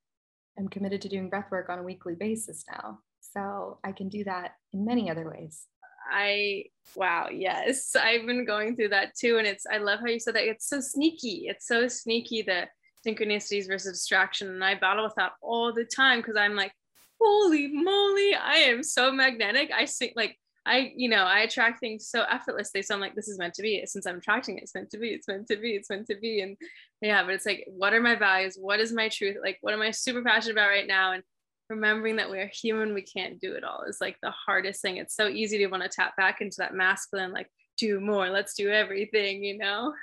am 0.58 0.68
committed 0.68 1.02
to 1.02 1.08
doing 1.08 1.30
breath 1.30 1.50
work 1.50 1.68
on 1.68 1.78
a 1.78 1.82
weekly 1.82 2.14
basis 2.14 2.64
now. 2.70 2.98
So 3.20 3.78
I 3.84 3.92
can 3.92 4.08
do 4.08 4.24
that 4.24 4.52
in 4.72 4.84
many 4.84 5.10
other 5.10 5.28
ways. 5.30 5.66
I 6.10 6.64
wow, 6.94 7.28
yes. 7.30 7.94
I've 8.00 8.26
been 8.26 8.44
going 8.44 8.76
through 8.76 8.90
that 8.90 9.16
too. 9.16 9.38
And 9.38 9.46
it's 9.46 9.64
I 9.70 9.78
love 9.78 10.00
how 10.00 10.06
you 10.06 10.18
said 10.18 10.34
that 10.34 10.44
it's 10.44 10.68
so 10.68 10.80
sneaky. 10.80 11.46
It's 11.48 11.66
so 11.66 11.88
sneaky 11.88 12.42
the 12.42 12.68
synchronicities 13.06 13.66
versus 13.66 13.98
distraction. 13.98 14.48
And 14.48 14.64
I 14.64 14.74
battle 14.74 15.04
with 15.04 15.14
that 15.16 15.32
all 15.40 15.72
the 15.72 15.84
time 15.84 16.20
because 16.20 16.36
I'm 16.36 16.56
like, 16.56 16.72
holy 17.20 17.68
moly, 17.68 18.34
I 18.34 18.56
am 18.68 18.82
so 18.82 19.12
magnetic. 19.12 19.70
I 19.72 19.86
think 19.86 20.14
like 20.16 20.36
I, 20.64 20.92
you 20.94 21.08
know, 21.08 21.24
I 21.24 21.40
attract 21.40 21.80
things 21.80 22.08
so 22.08 22.22
effortlessly. 22.30 22.82
So 22.82 22.94
I'm 22.94 23.00
like, 23.00 23.14
this 23.14 23.28
is 23.28 23.38
meant 23.38 23.54
to 23.54 23.62
be. 23.62 23.84
Since 23.84 24.06
I'm 24.06 24.18
attracting 24.18 24.58
it, 24.58 24.62
it's 24.62 24.74
meant 24.74 24.90
to 24.90 24.98
be. 24.98 25.08
It's 25.08 25.26
meant 25.26 25.48
to 25.48 25.56
be. 25.56 25.72
It's 25.72 25.90
meant 25.90 26.06
to 26.06 26.16
be. 26.16 26.40
And 26.40 26.56
yeah, 27.00 27.24
but 27.24 27.34
it's 27.34 27.46
like, 27.46 27.64
what 27.68 27.94
are 27.94 28.00
my 28.00 28.14
values? 28.14 28.56
What 28.60 28.78
is 28.78 28.92
my 28.92 29.08
truth? 29.08 29.38
Like, 29.42 29.58
what 29.60 29.74
am 29.74 29.82
I 29.82 29.90
super 29.90 30.22
passionate 30.22 30.52
about 30.52 30.68
right 30.68 30.86
now? 30.86 31.12
And 31.12 31.24
remembering 31.68 32.16
that 32.16 32.30
we're 32.30 32.50
human, 32.52 32.94
we 32.94 33.02
can't 33.02 33.40
do 33.40 33.54
it 33.54 33.64
all 33.64 33.82
is 33.88 33.98
like 34.00 34.16
the 34.22 34.30
hardest 34.30 34.82
thing. 34.82 34.98
It's 34.98 35.16
so 35.16 35.26
easy 35.28 35.58
to 35.58 35.66
want 35.66 35.82
to 35.82 35.88
tap 35.88 36.16
back 36.16 36.40
into 36.40 36.56
that 36.58 36.74
masculine, 36.74 37.32
like, 37.32 37.48
do 37.78 37.98
more, 37.98 38.28
let's 38.28 38.54
do 38.54 38.70
everything, 38.70 39.42
you 39.42 39.58
know? 39.58 39.94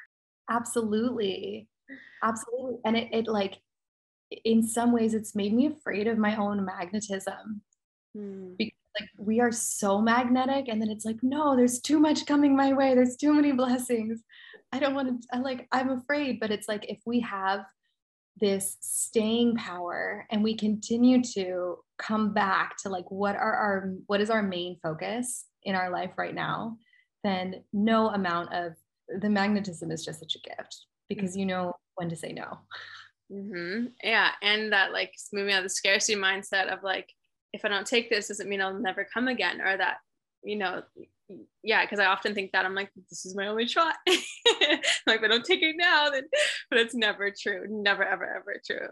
Absolutely. 0.50 1.68
Absolutely. 2.24 2.80
And 2.84 2.98
it, 2.98 3.10
it 3.14 3.28
like, 3.28 3.60
in 4.44 4.64
some 4.64 4.92
ways, 4.92 5.14
it's 5.14 5.36
made 5.36 5.54
me 5.54 5.68
afraid 5.68 6.08
of 6.08 6.18
my 6.18 6.36
own 6.36 6.66
magnetism. 6.66 7.62
Hmm. 8.16 8.54
Because 8.58 8.79
like 9.00 9.10
we 9.18 9.40
are 9.40 9.52
so 9.52 10.02
magnetic, 10.02 10.68
and 10.68 10.82
then 10.82 10.90
it's 10.90 11.06
like, 11.06 11.22
no, 11.22 11.56
there's 11.56 11.80
too 11.80 12.00
much 12.00 12.26
coming 12.26 12.56
my 12.56 12.74
way. 12.74 12.96
There's 12.96 13.18
too 13.18 13.34
many 13.34 13.52
blessings. 13.52 14.22
I 14.72 14.80
don't 14.80 14.94
want 14.94 15.22
to, 15.22 15.28
I 15.34 15.40
like, 15.40 15.68
I'm 15.72 15.90
afraid, 15.90 16.40
but 16.40 16.52
it's 16.52 16.68
like 16.68 16.90
if 16.90 17.00
we 17.06 17.22
have 17.22 17.66
this 18.40 18.78
staying 18.80 19.56
power 19.56 20.26
and 20.30 20.44
we 20.44 20.56
continue 20.56 21.22
to 21.22 21.78
come 21.98 22.34
back 22.34 22.78
to 22.78 22.90
like 22.90 23.10
what 23.10 23.36
are 23.36 23.54
our 23.54 23.94
what 24.08 24.22
is 24.22 24.30
our 24.30 24.42
main 24.42 24.78
focus 24.82 25.46
in 25.64 25.76
our 25.76 25.90
life 25.90 26.12
right 26.18 26.36
now 26.36 26.78
then 27.24 27.64
no 27.74 28.10
amount 28.10 28.54
of 28.54 28.74
the 29.20 29.30
magnetism 29.30 29.92
is 29.92 30.06
just 30.06 30.20
such 30.20 30.36
a 30.36 30.50
gift 30.50 30.86
because 31.10 31.36
you 31.36 31.46
know 31.46 31.74
when 31.96 32.10
to 32.10 32.16
say 32.16 32.32
no 32.32 32.60
mm-hmm. 33.32 33.88
yeah 34.04 34.32
and 34.42 34.72
that 34.72 34.94
like 34.94 35.14
moving 35.34 35.54
out 35.54 35.60
of 35.60 35.66
the 35.66 35.70
scarcity 35.70 36.18
mindset 36.18 36.72
of 36.72 36.82
like 36.84 37.12
if 37.54 37.66
i 37.66 37.68
don't 37.68 37.88
take 37.88 38.10
this 38.10 38.28
doesn't 38.28 38.50
mean 38.50 38.62
i'll 38.62 38.74
never 38.74 39.08
come 39.14 39.28
again 39.28 39.62
or 39.62 39.78
that 39.78 39.98
you 40.44 40.56
know 40.56 40.82
yeah, 41.64 41.84
because 41.84 42.00
I 42.00 42.06
often 42.06 42.34
think 42.34 42.52
that 42.52 42.66
I'm 42.66 42.76
like, 42.76 42.90
this 43.10 43.26
is 43.26 43.36
my 43.36 43.48
only 43.48 43.68
shot. 43.68 43.96
like, 44.08 45.18
if 45.18 45.24
I 45.24 45.28
don't 45.28 45.46
take 45.46 45.62
it 45.62 45.76
now, 45.78 46.10
then, 46.10 46.24
but 46.70 46.80
it's 46.80 46.96
never 46.96 47.32
true. 47.32 47.66
Never, 47.70 48.04
ever, 48.04 48.26
ever 48.26 48.62
true. 48.66 48.88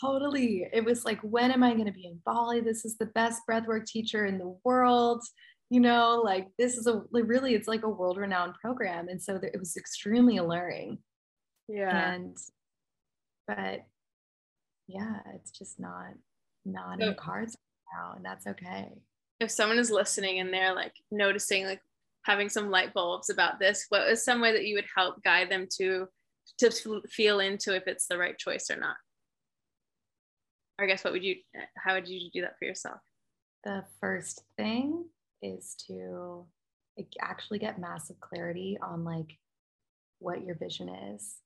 Totally. 0.00 0.66
It 0.72 0.84
was 0.84 1.04
like, 1.04 1.20
when 1.22 1.50
am 1.50 1.62
I 1.62 1.72
going 1.72 1.86
to 1.86 1.92
be 1.92 2.06
in 2.06 2.20
Bali? 2.24 2.60
This 2.60 2.84
is 2.84 2.96
the 2.96 3.06
best 3.06 3.42
breathwork 3.48 3.86
teacher 3.86 4.24
in 4.24 4.38
the 4.38 4.56
world. 4.64 5.22
You 5.70 5.80
know, 5.80 6.20
like 6.24 6.48
this 6.58 6.76
is 6.76 6.86
a 6.86 7.02
like, 7.10 7.24
really, 7.26 7.54
it's 7.54 7.68
like 7.68 7.82
a 7.82 7.88
world 7.88 8.18
renowned 8.18 8.54
program. 8.60 9.08
And 9.08 9.20
so 9.20 9.40
it 9.42 9.58
was 9.58 9.76
extremely 9.76 10.36
alluring. 10.36 10.98
Yeah. 11.68 12.12
And, 12.12 12.36
but 13.48 13.80
yeah, 14.86 15.18
it's 15.34 15.50
just 15.50 15.80
not, 15.80 16.12
not 16.64 16.98
so, 16.98 17.04
in 17.04 17.08
the 17.10 17.14
cards 17.14 17.56
now. 17.92 18.14
And 18.16 18.24
that's 18.24 18.46
okay. 18.46 18.88
If 19.40 19.50
someone 19.50 19.78
is 19.78 19.90
listening 19.90 20.38
and 20.38 20.52
they're 20.52 20.74
like 20.74 20.94
noticing 21.10 21.64
like 21.64 21.80
having 22.24 22.48
some 22.48 22.70
light 22.70 22.94
bulbs 22.94 23.28
about 23.28 23.58
this 23.58 23.84
what 23.90 24.08
is 24.08 24.24
some 24.24 24.40
way 24.40 24.52
that 24.52 24.64
you 24.64 24.74
would 24.76 24.86
help 24.96 25.22
guide 25.22 25.50
them 25.50 25.66
to 25.78 26.08
to 26.58 26.70
feel 27.08 27.40
into 27.40 27.74
if 27.74 27.86
it's 27.86 28.06
the 28.06 28.18
right 28.18 28.38
choice 28.38 28.70
or 28.70 28.76
not? 28.76 28.96
Or 30.78 30.84
i 30.84 30.88
guess 30.88 31.04
what 31.04 31.12
would 31.12 31.24
you 31.24 31.36
how 31.76 31.94
would 31.94 32.08
you 32.08 32.30
do 32.32 32.42
that 32.42 32.58
for 32.58 32.64
yourself? 32.64 33.00
The 33.64 33.84
first 34.00 34.42
thing 34.56 35.06
is 35.42 35.74
to 35.88 36.46
actually 37.20 37.58
get 37.58 37.78
massive 37.78 38.20
clarity 38.20 38.78
on 38.80 39.04
like 39.04 39.38
what 40.20 40.44
your 40.44 40.54
vision 40.54 40.88
is 40.88 41.36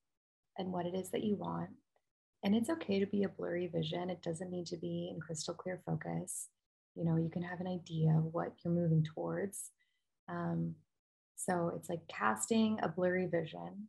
and 0.58 0.72
what 0.72 0.86
it 0.86 0.94
is 0.94 1.10
that 1.10 1.24
you 1.24 1.36
want 1.36 1.70
and 2.44 2.54
it's 2.54 2.70
okay 2.70 3.00
to 3.00 3.06
be 3.06 3.24
a 3.24 3.28
blurry 3.28 3.66
vision 3.66 4.10
it 4.10 4.22
doesn't 4.22 4.50
need 4.50 4.66
to 4.66 4.76
be 4.76 5.10
in 5.12 5.20
crystal 5.20 5.54
clear 5.54 5.80
focus. 5.84 6.48
You 6.94 7.04
know 7.04 7.16
you 7.16 7.30
can 7.30 7.42
have 7.42 7.60
an 7.60 7.66
idea 7.66 8.10
of 8.16 8.32
what 8.32 8.52
you're 8.64 8.74
moving 8.74 9.04
towards. 9.04 9.70
Um, 10.28 10.74
so 11.36 11.72
it's 11.76 11.88
like 11.88 12.00
casting 12.08 12.78
a 12.82 12.88
blurry 12.88 13.26
vision 13.26 13.88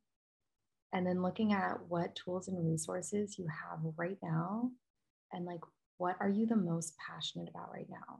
and 0.93 1.05
then 1.05 1.21
looking 1.21 1.53
at 1.53 1.79
what 1.87 2.15
tools 2.15 2.47
and 2.47 2.65
resources 2.65 3.37
you 3.37 3.47
have 3.47 3.79
right 3.97 4.17
now 4.21 4.71
and 5.33 5.45
like 5.45 5.61
what 5.97 6.15
are 6.19 6.29
you 6.29 6.45
the 6.45 6.55
most 6.55 6.93
passionate 6.97 7.49
about 7.49 7.71
right 7.73 7.89
now? 7.89 8.19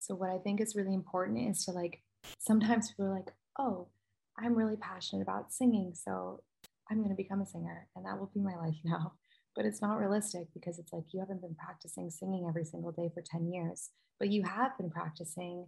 So 0.00 0.14
what 0.14 0.30
i 0.30 0.38
think 0.38 0.60
is 0.60 0.74
really 0.74 0.94
important 0.94 1.48
is 1.48 1.64
to 1.64 1.70
like 1.70 2.02
sometimes 2.38 2.90
people 2.90 3.06
are 3.06 3.14
like 3.14 3.32
oh 3.58 3.88
i'm 4.38 4.54
really 4.54 4.76
passionate 4.76 5.22
about 5.22 5.52
singing 5.52 5.92
so 5.94 6.42
i'm 6.90 6.98
going 6.98 7.10
to 7.10 7.22
become 7.22 7.40
a 7.40 7.46
singer 7.46 7.88
and 7.94 8.04
that 8.04 8.18
will 8.18 8.30
be 8.34 8.40
my 8.40 8.56
life 8.56 8.76
now 8.84 9.12
but 9.54 9.64
it's 9.64 9.82
not 9.82 9.98
realistic 9.98 10.46
because 10.54 10.78
it's 10.78 10.92
like 10.92 11.04
you 11.12 11.20
haven't 11.20 11.42
been 11.42 11.54
practicing 11.54 12.10
singing 12.10 12.46
every 12.48 12.64
single 12.64 12.92
day 12.92 13.10
for 13.12 13.22
10 13.22 13.52
years, 13.52 13.90
but 14.18 14.28
you 14.28 14.42
have 14.42 14.76
been 14.78 14.90
practicing 14.90 15.66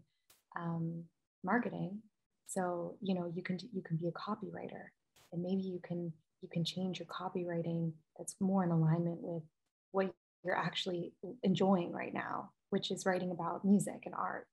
um, 0.58 1.04
marketing. 1.42 2.00
So, 2.46 2.96
you 3.00 3.14
know, 3.14 3.30
you 3.34 3.42
can, 3.42 3.58
you 3.72 3.82
can 3.82 3.96
be 3.96 4.08
a 4.08 4.12
copywriter 4.12 4.88
and 5.32 5.42
maybe 5.42 5.62
you 5.62 5.80
can, 5.82 6.12
you 6.40 6.48
can 6.50 6.64
change 6.64 6.98
your 6.98 7.08
copywriting 7.08 7.92
that's 8.18 8.36
more 8.40 8.64
in 8.64 8.70
alignment 8.70 9.18
with 9.20 9.42
what 9.90 10.14
you're 10.44 10.56
actually 10.56 11.12
enjoying 11.42 11.92
right 11.92 12.12
now, 12.14 12.50
which 12.70 12.90
is 12.90 13.06
writing 13.06 13.30
about 13.30 13.64
music 13.64 14.02
and 14.04 14.14
art. 14.14 14.46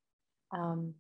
Um, 0.52 0.94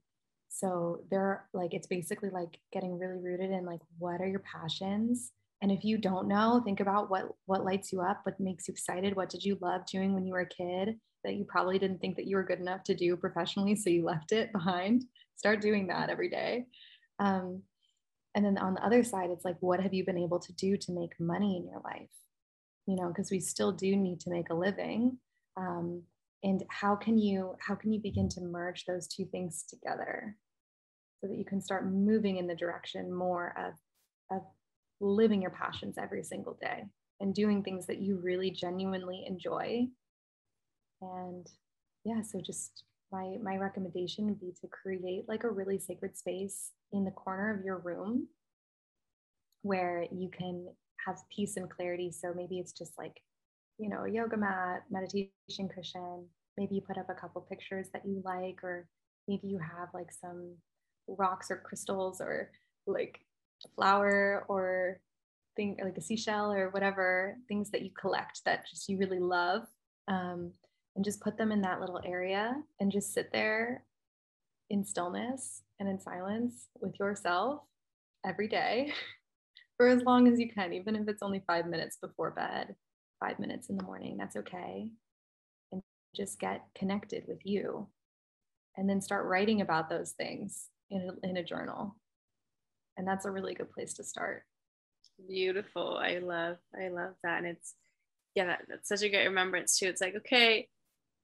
so 0.49 1.01
they're 1.09 1.45
like, 1.53 1.73
it's 1.73 1.87
basically 1.87 2.29
like 2.29 2.59
getting 2.73 2.99
really 2.99 3.17
rooted 3.17 3.51
in 3.51 3.65
like, 3.65 3.79
what 3.97 4.19
are 4.19 4.27
your 4.27 4.41
passions? 4.41 5.31
And 5.61 5.71
if 5.71 5.83
you 5.83 5.97
don't 5.97 6.27
know, 6.27 6.61
think 6.63 6.79
about 6.79 7.09
what 7.09 7.29
what 7.45 7.63
lights 7.63 7.91
you 7.91 8.01
up, 8.01 8.21
what 8.23 8.39
makes 8.39 8.67
you 8.67 8.71
excited. 8.71 9.15
What 9.15 9.29
did 9.29 9.43
you 9.43 9.57
love 9.61 9.85
doing 9.85 10.13
when 10.13 10.25
you 10.25 10.33
were 10.33 10.41
a 10.41 10.45
kid 10.47 10.95
that 11.23 11.35
you 11.35 11.45
probably 11.45 11.77
didn't 11.77 11.99
think 11.99 12.15
that 12.15 12.25
you 12.25 12.35
were 12.35 12.43
good 12.43 12.59
enough 12.59 12.83
to 12.83 12.95
do 12.95 13.15
professionally, 13.15 13.75
so 13.75 13.89
you 13.89 14.03
left 14.03 14.31
it 14.31 14.51
behind. 14.51 15.05
Start 15.35 15.61
doing 15.61 15.87
that 15.87 16.09
every 16.09 16.29
day. 16.29 16.65
Um, 17.19 17.61
and 18.33 18.43
then 18.45 18.57
on 18.57 18.73
the 18.73 18.85
other 18.85 19.03
side, 19.03 19.29
it's 19.29 19.45
like, 19.45 19.57
what 19.59 19.81
have 19.81 19.93
you 19.93 20.05
been 20.05 20.17
able 20.17 20.39
to 20.39 20.53
do 20.53 20.77
to 20.77 20.91
make 20.91 21.19
money 21.19 21.57
in 21.57 21.67
your 21.67 21.81
life? 21.83 22.09
You 22.87 22.95
know, 22.95 23.09
because 23.09 23.29
we 23.29 23.39
still 23.39 23.71
do 23.71 23.95
need 23.95 24.19
to 24.21 24.29
make 24.29 24.49
a 24.49 24.55
living. 24.55 25.17
Um, 25.57 26.03
and 26.43 26.63
how 26.69 26.95
can 26.95 27.17
you 27.17 27.55
how 27.59 27.75
can 27.75 27.91
you 27.93 27.99
begin 27.99 28.27
to 28.29 28.41
merge 28.41 28.85
those 28.85 29.07
two 29.07 29.25
things 29.25 29.63
together 29.69 30.35
so 31.19 31.27
that 31.27 31.37
you 31.37 31.45
can 31.45 31.61
start 31.61 31.91
moving 31.91 32.37
in 32.37 32.47
the 32.47 32.55
direction 32.55 33.13
more 33.13 33.53
of 33.57 34.35
of 34.35 34.43
living 35.01 35.41
your 35.41 35.51
passions 35.51 35.97
every 35.97 36.23
single 36.23 36.57
day 36.61 36.83
and 37.19 37.35
doing 37.35 37.63
things 37.63 37.87
that 37.87 37.99
you 37.99 38.17
really 38.17 38.51
genuinely 38.51 39.25
enjoy 39.27 39.85
and 41.01 41.47
yeah 42.05 42.21
so 42.21 42.39
just 42.39 42.83
my 43.11 43.37
my 43.43 43.57
recommendation 43.57 44.25
would 44.25 44.39
be 44.39 44.53
to 44.61 44.67
create 44.67 45.23
like 45.27 45.43
a 45.43 45.49
really 45.49 45.79
sacred 45.79 46.17
space 46.17 46.71
in 46.93 47.03
the 47.03 47.11
corner 47.11 47.53
of 47.53 47.65
your 47.65 47.79
room 47.79 48.27
where 49.63 50.05
you 50.11 50.29
can 50.29 50.67
have 51.05 51.17
peace 51.35 51.57
and 51.57 51.69
clarity 51.69 52.11
so 52.11 52.33
maybe 52.35 52.59
it's 52.59 52.71
just 52.71 52.93
like 52.97 53.21
you 53.81 53.89
know, 53.89 54.03
a 54.03 54.09
yoga 54.09 54.37
mat, 54.37 54.83
meditation 54.91 55.67
cushion. 55.73 56.27
Maybe 56.55 56.75
you 56.75 56.81
put 56.81 56.99
up 56.99 57.09
a 57.09 57.15
couple 57.15 57.41
pictures 57.41 57.87
that 57.93 58.05
you 58.05 58.21
like, 58.23 58.63
or 58.63 58.87
maybe 59.27 59.47
you 59.47 59.57
have 59.57 59.89
like 59.93 60.11
some 60.11 60.55
rocks 61.07 61.49
or 61.49 61.63
crystals 61.65 62.21
or 62.21 62.51
like 62.85 63.19
flower 63.69 64.45
or 64.47 64.99
thing 65.55 65.77
like 65.83 65.97
a 65.97 66.01
seashell 66.01 66.51
or 66.51 66.69
whatever 66.69 67.37
things 67.47 67.69
that 67.71 67.81
you 67.81 67.91
collect 67.99 68.41
that 68.45 68.65
just 68.69 68.87
you 68.87 68.97
really 68.97 69.19
love 69.19 69.63
um, 70.07 70.51
and 70.95 71.03
just 71.03 71.21
put 71.21 71.37
them 71.37 71.51
in 71.51 71.61
that 71.61 71.79
little 71.79 71.99
area 72.05 72.55
and 72.79 72.91
just 72.91 73.13
sit 73.13 73.31
there 73.31 73.83
in 74.69 74.85
stillness 74.85 75.63
and 75.79 75.89
in 75.89 75.99
silence 75.99 76.67
with 76.79 76.97
yourself 76.99 77.61
every 78.25 78.47
day 78.47 78.93
for 79.77 79.87
as 79.87 80.03
long 80.03 80.27
as 80.27 80.39
you 80.39 80.49
can 80.49 80.71
even 80.71 80.95
if 80.95 81.07
it's 81.07 81.23
only 81.23 81.43
five 81.45 81.65
minutes 81.65 81.97
before 82.01 82.31
bed 82.31 82.75
five 83.21 83.39
minutes 83.39 83.69
in 83.69 83.77
the 83.77 83.83
morning. 83.83 84.17
That's 84.17 84.35
okay. 84.35 84.89
And 85.71 85.81
just 86.13 86.39
get 86.39 86.65
connected 86.75 87.23
with 87.27 87.39
you. 87.45 87.87
And 88.75 88.89
then 88.89 89.01
start 89.01 89.27
writing 89.27 89.61
about 89.61 89.89
those 89.89 90.11
things 90.11 90.67
in 90.89 91.09
a, 91.09 91.27
in 91.27 91.37
a 91.37 91.43
journal. 91.43 91.95
And 93.01 93.07
that's 93.07 93.25
a 93.25 93.31
really 93.31 93.55
good 93.55 93.71
place 93.71 93.95
to 93.95 94.03
start. 94.03 94.43
Beautiful. 95.27 95.97
I 95.97 96.19
love, 96.19 96.57
I 96.79 96.89
love 96.89 97.15
that. 97.23 97.39
And 97.39 97.47
it's, 97.47 97.73
yeah, 98.35 98.45
that, 98.45 98.61
that's 98.69 98.89
such 98.89 99.01
a 99.01 99.09
great 99.09 99.25
remembrance 99.25 99.79
too. 99.79 99.87
It's 99.87 100.01
like, 100.01 100.13
okay, 100.17 100.67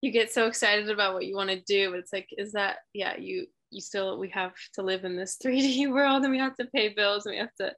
you 0.02 0.10
get 0.10 0.32
so 0.32 0.48
excited 0.48 0.90
about 0.90 1.14
what 1.14 1.28
you 1.28 1.36
want 1.36 1.52
to 1.52 1.62
do, 1.62 1.92
but 1.92 2.00
it's 2.00 2.12
like, 2.12 2.30
is 2.36 2.54
that, 2.54 2.78
yeah, 2.96 3.16
you, 3.16 3.46
you 3.70 3.80
still, 3.80 4.18
we 4.18 4.30
have 4.30 4.54
to 4.74 4.82
live 4.82 5.06
in 5.06 5.16
this 5.16 5.38
3D 5.46 5.92
world 5.92 6.24
and 6.24 6.32
we 6.32 6.40
have 6.40 6.56
to 6.56 6.66
pay 6.66 6.90
bills 6.90 7.28
and 7.28 7.34
we 7.34 7.40
have 7.40 7.54
to 7.62 7.72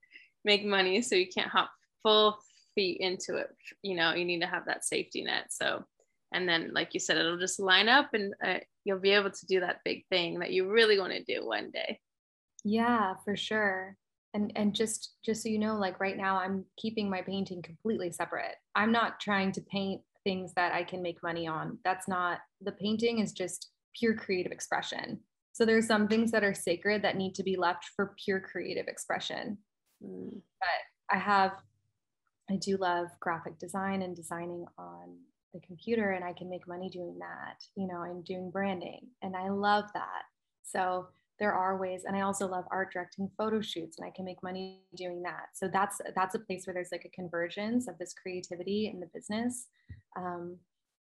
make 0.45 0.63
money. 0.63 1.01
So 1.01 1.15
you 1.15 1.27
can't 1.27 1.49
hop 1.49 1.69
full 2.01 2.39
feet 2.75 3.01
into 3.01 3.35
it 3.35 3.49
you 3.81 3.95
know 3.95 4.13
you 4.13 4.23
need 4.23 4.41
to 4.41 4.47
have 4.47 4.65
that 4.65 4.85
safety 4.85 5.23
net 5.23 5.45
so 5.49 5.83
and 6.33 6.47
then 6.47 6.71
like 6.73 6.93
you 6.93 6.99
said 6.99 7.17
it'll 7.17 7.37
just 7.37 7.59
line 7.59 7.89
up 7.89 8.13
and 8.13 8.33
uh, 8.45 8.59
you'll 8.85 8.99
be 8.99 9.11
able 9.11 9.31
to 9.31 9.45
do 9.47 9.59
that 9.59 9.79
big 9.83 10.05
thing 10.09 10.39
that 10.39 10.51
you 10.51 10.69
really 10.69 10.99
want 10.99 11.11
to 11.11 11.23
do 11.23 11.45
one 11.45 11.71
day 11.71 11.99
yeah 12.63 13.13
for 13.23 13.35
sure 13.35 13.95
and 14.33 14.51
and 14.55 14.75
just 14.75 15.15
just 15.25 15.43
so 15.43 15.49
you 15.49 15.59
know 15.59 15.75
like 15.77 15.99
right 15.99 16.17
now 16.17 16.37
i'm 16.37 16.65
keeping 16.77 17.09
my 17.09 17.21
painting 17.21 17.61
completely 17.61 18.11
separate 18.11 18.55
i'm 18.75 18.91
not 18.91 19.19
trying 19.19 19.51
to 19.51 19.61
paint 19.61 20.01
things 20.23 20.53
that 20.55 20.73
i 20.73 20.83
can 20.83 21.01
make 21.01 21.21
money 21.23 21.47
on 21.47 21.77
that's 21.83 22.07
not 22.07 22.39
the 22.61 22.71
painting 22.73 23.19
is 23.19 23.31
just 23.31 23.69
pure 23.97 24.15
creative 24.15 24.51
expression 24.51 25.19
so 25.51 25.65
there's 25.65 25.87
some 25.87 26.07
things 26.07 26.31
that 26.31 26.43
are 26.43 26.53
sacred 26.53 27.01
that 27.01 27.17
need 27.17 27.33
to 27.33 27.43
be 27.43 27.57
left 27.57 27.85
for 27.95 28.13
pure 28.23 28.39
creative 28.39 28.87
expression 28.87 29.57
mm. 30.03 30.29
but 30.59 31.15
i 31.15 31.17
have 31.17 31.53
I 32.49 32.55
do 32.55 32.77
love 32.77 33.07
graphic 33.19 33.59
design 33.59 34.01
and 34.01 34.15
designing 34.15 34.65
on 34.77 35.17
the 35.53 35.59
computer, 35.59 36.11
and 36.11 36.23
I 36.23 36.33
can 36.33 36.49
make 36.49 36.67
money 36.67 36.89
doing 36.89 37.17
that. 37.19 37.63
You 37.75 37.87
know, 37.87 37.97
I'm 37.97 38.21
doing 38.23 38.49
branding, 38.49 39.07
and 39.21 39.35
I 39.35 39.49
love 39.49 39.85
that. 39.93 40.23
So 40.63 41.07
there 41.39 41.53
are 41.53 41.77
ways, 41.77 42.03
and 42.05 42.15
I 42.15 42.21
also 42.21 42.47
love 42.47 42.65
art 42.71 42.91
directing 42.91 43.29
photo 43.37 43.61
shoots, 43.61 43.97
and 43.97 44.05
I 44.05 44.11
can 44.15 44.25
make 44.25 44.43
money 44.43 44.81
doing 44.95 45.21
that. 45.23 45.47
So 45.53 45.69
that's 45.71 46.01
that's 46.15 46.35
a 46.35 46.39
place 46.39 46.65
where 46.65 46.73
there's 46.73 46.91
like 46.91 47.05
a 47.05 47.15
convergence 47.15 47.87
of 47.87 47.97
this 47.97 48.13
creativity 48.13 48.91
in 48.93 48.99
the 48.99 49.09
business. 49.13 49.67
Um, 50.17 50.57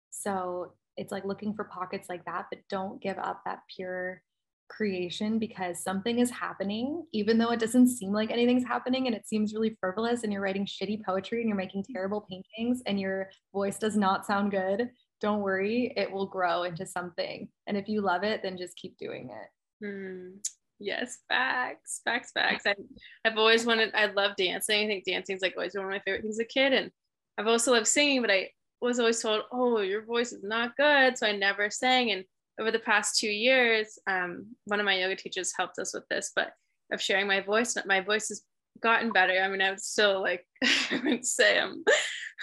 so 0.10 0.74
it's 0.96 1.12
like 1.12 1.26
looking 1.26 1.54
for 1.54 1.66
pockets 1.66 2.10
like 2.10 2.26
that, 2.26 2.46
but 2.52 2.60
don't 2.70 3.02
give 3.02 3.18
up 3.18 3.42
that 3.46 3.60
pure 3.76 4.22
creation 4.70 5.40
because 5.40 5.82
something 5.82 6.20
is 6.20 6.30
happening, 6.30 7.06
even 7.14 7.38
though 7.38 7.52
it 7.52 7.60
doesn't 7.60 7.88
seem 7.88 8.12
like 8.12 8.32
anything's 8.32 8.66
happening 8.66 9.08
and 9.08 9.16
it 9.16 9.28
seems 9.28 9.54
really 9.54 9.78
frivolous 9.80 10.24
and 10.24 10.34
you're 10.34 10.42
writing 10.42 10.66
shitty 10.66 11.04
poetry 11.04 11.40
and 11.40 11.48
you're 11.48 11.58
making 11.58 11.84
terrible 11.84 12.26
paintings 12.30 12.82
and 12.86 13.00
your 13.00 13.30
voice 13.54 13.78
does 13.78 13.96
not 13.96 14.26
sound 14.26 14.52
good. 14.52 14.90
Don't 15.22 15.42
worry, 15.42 15.94
it 15.96 16.12
will 16.12 16.28
grow 16.28 16.64
into 16.64 16.86
something. 16.86 17.48
And 17.66 17.78
if 17.78 17.88
you 17.88 18.02
love 18.02 18.24
it, 18.24 18.42
then 18.44 18.58
just 18.58 18.76
keep 18.76 18.98
doing 18.98 19.30
it. 19.32 19.48
Mm, 19.84 20.40
yes, 20.80 21.20
facts, 21.28 22.02
facts, 22.04 22.32
facts. 22.32 22.66
I, 22.66 22.76
I've 23.26 23.38
always 23.38 23.66
wanted, 23.66 23.92
I 23.94 24.08
love 24.08 24.36
dancing. 24.38 24.84
I 24.84 24.88
think 24.88 25.06
dancing 25.06 25.36
is 25.36 25.42
like 25.42 25.54
always 25.56 25.76
one 25.76 25.86
of 25.86 25.92
my 25.92 26.00
favorite 26.00 26.22
things 26.24 26.36
as 26.36 26.40
a 26.40 26.46
kid. 26.46 26.74
And 26.74 26.92
I've 27.38 27.48
also 27.48 27.74
loved 27.74 27.88
singing, 27.88 28.22
but 28.22 28.32
I 28.32 28.50
was 28.82 29.00
always 29.00 29.22
told, 29.22 29.44
oh, 29.52 29.80
your 29.80 30.04
voice 30.06 30.32
is 30.32 30.44
not 30.44 30.76
good. 30.78 31.18
So 31.18 31.28
I 31.28 31.34
never 31.34 31.70
sang. 31.70 32.12
And 32.12 32.24
over 32.60 32.72
the 32.72 32.80
past 32.80 33.20
two 33.20 33.30
years, 33.30 34.00
um, 34.08 34.48
one 34.66 34.80
of 34.80 34.86
my 34.86 34.98
yoga 34.98 35.16
teachers 35.16 35.54
helped 35.56 35.78
us 35.80 35.94
with 35.94 36.08
this, 36.10 36.32
but 36.36 36.52
of 36.92 37.02
sharing 37.02 37.28
my 37.28 37.42
voice, 37.42 37.78
my 37.86 38.02
voice 38.02 38.30
has 38.30 38.42
gotten 38.82 39.12
better. 39.12 39.34
I 39.34 39.48
mean, 39.48 39.62
I 39.62 39.72
would 39.72 39.82
still 39.82 40.22
like, 40.22 40.46
I 40.64 40.96
wouldn't 40.96 41.26
say 41.26 41.60
I'm, 41.60 41.84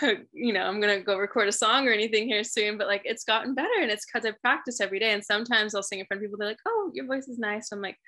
you 0.33 0.53
know, 0.53 0.63
I'm 0.63 0.81
gonna 0.81 1.01
go 1.01 1.19
record 1.19 1.49
a 1.49 1.53
song 1.53 1.89
or 1.89 1.93
anything 1.93 2.27
here 2.29 2.45
soon, 2.45 2.79
but 2.79 2.87
like 2.87 3.03
it's 3.05 3.25
gotten 3.25 3.55
better, 3.55 3.81
and 3.81 3.91
it's 3.91 4.07
because 4.07 4.27
I 4.27 4.33
practice 4.41 4.81
every 4.81 4.99
day. 4.99 5.13
And 5.13 5.25
sometimes 5.25 5.75
I'll 5.75 5.83
sing 5.83 6.01
in 6.01 6.07
front 6.07 6.19
of 6.19 6.25
people. 6.25 6.39
They're 6.39 6.49
like, 6.49 6.59
"Oh, 6.67 6.91
your 6.95 7.07
voice 7.07 7.29
is 7.29 7.39
nice." 7.39 7.71
I'm 7.73 7.81
like, 7.81 7.99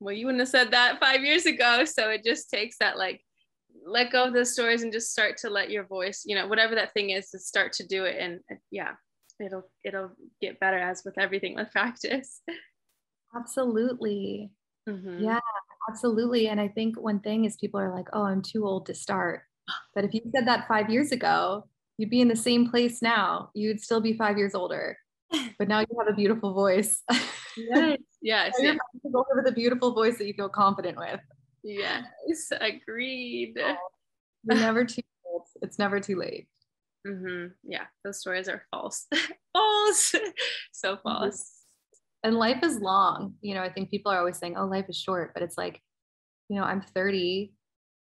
"Well, 0.00 0.14
you 0.14 0.26
wouldn't 0.26 0.40
have 0.40 0.48
said 0.48 0.70
that 0.72 1.00
five 1.00 1.22
years 1.22 1.46
ago." 1.46 1.84
So 1.86 2.10
it 2.10 2.24
just 2.24 2.50
takes 2.50 2.76
that 2.78 2.98
like 2.98 3.22
let 3.84 4.12
go 4.12 4.24
of 4.24 4.34
those 4.34 4.52
stories 4.52 4.82
and 4.82 4.92
just 4.92 5.12
start 5.12 5.36
to 5.38 5.50
let 5.50 5.70
your 5.70 5.84
voice, 5.84 6.22
you 6.26 6.34
know, 6.34 6.46
whatever 6.48 6.74
that 6.74 6.92
thing 6.92 7.10
is, 7.10 7.30
to 7.30 7.38
start 7.38 7.72
to 7.74 7.86
do 7.86 8.04
it. 8.04 8.16
And 8.18 8.40
yeah, 8.70 8.92
it'll 9.40 9.70
it'll 9.84 10.10
get 10.40 10.60
better 10.60 10.78
as 10.78 11.02
with 11.04 11.18
everything 11.18 11.54
with 11.54 11.70
practice 11.70 12.42
absolutely 13.36 14.50
mm-hmm. 14.88 15.24
yeah 15.24 15.40
absolutely 15.90 16.48
and 16.48 16.60
i 16.60 16.68
think 16.68 16.98
one 17.00 17.20
thing 17.20 17.44
is 17.44 17.56
people 17.56 17.80
are 17.80 17.94
like 17.94 18.06
oh 18.12 18.22
i'm 18.22 18.42
too 18.42 18.64
old 18.64 18.86
to 18.86 18.94
start 18.94 19.42
but 19.94 20.04
if 20.04 20.14
you 20.14 20.20
said 20.34 20.46
that 20.46 20.68
five 20.68 20.88
years 20.88 21.12
ago 21.12 21.64
you'd 21.98 22.10
be 22.10 22.20
in 22.20 22.28
the 22.28 22.36
same 22.36 22.70
place 22.70 23.02
now 23.02 23.50
you'd 23.54 23.80
still 23.80 24.00
be 24.00 24.12
five 24.12 24.38
years 24.38 24.54
older 24.54 24.96
but 25.58 25.68
now 25.68 25.80
you 25.80 25.86
have 25.98 26.08
a 26.08 26.16
beautiful 26.16 26.54
voice 26.54 27.02
yes 27.56 27.98
yes, 28.22 28.54
yes. 28.58 28.78
go 29.12 29.24
with 29.34 29.46
a 29.46 29.52
beautiful 29.52 29.92
voice 29.92 30.18
that 30.18 30.26
you 30.26 30.34
feel 30.34 30.48
confident 30.48 30.96
with 30.96 31.20
yes 31.62 32.52
agreed 32.60 33.54
you're 33.56 34.56
never 34.56 34.84
too 34.84 35.02
old 35.24 35.42
it's 35.62 35.78
never 35.78 36.00
too 36.00 36.16
late 36.16 36.46
Mm-hmm. 37.06 37.52
Yeah, 37.64 37.84
those 38.04 38.20
stories 38.20 38.48
are 38.48 38.62
false. 38.70 39.06
false. 39.52 40.14
so 40.72 40.96
mm-hmm. 40.96 41.08
And 42.22 42.36
life 42.36 42.62
is 42.62 42.80
long. 42.80 43.34
You 43.40 43.54
know, 43.54 43.62
I 43.62 43.70
think 43.70 43.90
people 43.90 44.12
are 44.12 44.18
always 44.18 44.38
saying, 44.38 44.56
oh, 44.56 44.66
life 44.66 44.86
is 44.88 44.96
short, 44.96 45.32
but 45.34 45.42
it's 45.42 45.56
like, 45.56 45.80
you 46.48 46.56
know, 46.56 46.64
I'm 46.64 46.82
30. 46.82 47.52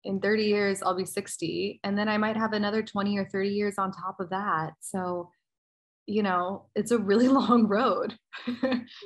In 0.04 0.20
30 0.20 0.44
years, 0.44 0.83
I'll 0.83 0.96
be 0.96 1.04
60. 1.04 1.81
And 1.85 1.98
then 1.98 2.09
I 2.09 2.18
might 2.18 2.37
have 2.37 2.52
another 2.52 2.83
20 2.83 3.18
or 3.18 3.28
30 3.28 3.48
years 3.48 3.74
on 3.78 3.92
top 3.92 4.20
of 4.20 4.31
that. 4.31 4.72
So, 4.81 5.31
you 6.07 6.22
know, 6.22 6.66
it's 6.74 6.90
a 6.90 6.98
really 6.98 7.28
long 7.40 7.66
road. 7.66 8.16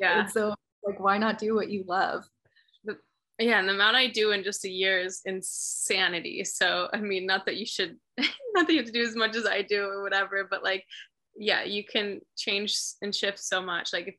Yeah. 0.00 0.26
so, 0.26 0.54
like, 0.86 1.00
why 1.00 1.18
not 1.18 1.38
do 1.38 1.54
what 1.54 1.70
you 1.70 1.84
love? 1.86 2.24
yeah 3.38 3.58
and 3.58 3.66
the 3.66 3.72
amount 3.72 3.96
i 3.96 4.06
do 4.06 4.32
in 4.32 4.44
just 4.44 4.66
a 4.66 4.70
year 4.70 5.00
is 5.00 5.22
insanity 5.24 6.44
so 6.44 6.86
i 6.92 6.98
mean 6.98 7.24
not 7.24 7.46
that 7.46 7.56
you 7.56 7.64
should 7.64 7.96
not 8.54 8.66
that 8.66 8.72
you 8.72 8.78
have 8.78 8.86
to 8.86 8.92
do 8.92 9.02
as 9.02 9.16
much 9.16 9.36
as 9.36 9.46
I 9.46 9.62
do 9.62 9.84
or 9.84 10.02
whatever, 10.02 10.46
but 10.48 10.62
like, 10.62 10.84
yeah, 11.36 11.64
you 11.64 11.84
can 11.84 12.20
change 12.36 12.76
and 13.00 13.14
shift 13.14 13.38
so 13.38 13.62
much. 13.62 13.92
Like 13.92 14.08
if 14.08 14.14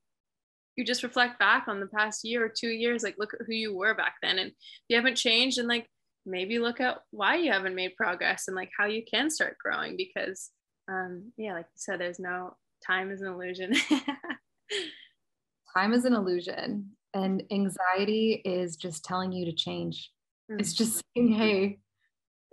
you 0.75 0.85
just 0.85 1.03
reflect 1.03 1.39
back 1.39 1.67
on 1.67 1.79
the 1.79 1.87
past 1.87 2.23
year 2.23 2.45
or 2.45 2.49
two 2.49 2.69
years, 2.69 3.03
like 3.03 3.15
look 3.17 3.33
at 3.33 3.45
who 3.45 3.53
you 3.53 3.75
were 3.75 3.93
back 3.93 4.15
then. 4.21 4.39
And 4.39 4.49
if 4.49 4.55
you 4.89 4.95
haven't 4.95 5.15
changed 5.15 5.57
and 5.59 5.67
like 5.67 5.87
maybe 6.25 6.59
look 6.59 6.79
at 6.79 6.99
why 7.11 7.35
you 7.35 7.51
haven't 7.51 7.75
made 7.75 7.95
progress 7.95 8.47
and 8.47 8.55
like 8.55 8.69
how 8.77 8.85
you 8.85 9.03
can 9.09 9.29
start 9.29 9.57
growing 9.57 9.97
because 9.97 10.51
um 10.89 11.31
yeah, 11.37 11.53
like 11.53 11.65
you 11.65 11.77
said, 11.77 11.99
there's 11.99 12.19
no 12.19 12.55
time 12.85 13.11
is 13.11 13.21
an 13.21 13.27
illusion. 13.27 13.73
time 15.75 15.93
is 15.93 16.05
an 16.05 16.13
illusion 16.13 16.91
and 17.13 17.43
anxiety 17.51 18.41
is 18.43 18.75
just 18.75 19.03
telling 19.05 19.31
you 19.31 19.45
to 19.45 19.53
change. 19.53 20.11
Mm-hmm. 20.49 20.59
It's 20.59 20.73
just 20.73 21.01
saying, 21.15 21.33
hey, 21.33 21.79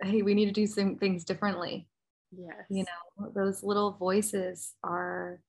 hey, 0.02 0.22
we 0.22 0.34
need 0.34 0.46
to 0.46 0.52
do 0.52 0.66
some 0.66 0.96
things 0.96 1.24
differently. 1.24 1.88
Yes. 2.32 2.64
You 2.68 2.84
know, 2.84 3.32
those 3.34 3.62
little 3.62 3.92
voices 3.92 4.74
are 4.84 5.40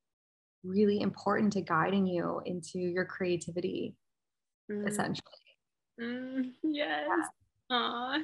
really 0.63 1.02
important 1.02 1.54
to 1.54 1.62
guiding 1.62 2.06
you 2.06 2.41
into 2.45 2.80
your 2.80 3.06
creativity, 3.06 3.95
mm. 4.71 4.88
essentially. 4.88 5.26
Mm, 6.00 6.52
yes. 6.63 7.08
Yeah. 7.08 7.26
Aw, 7.74 8.19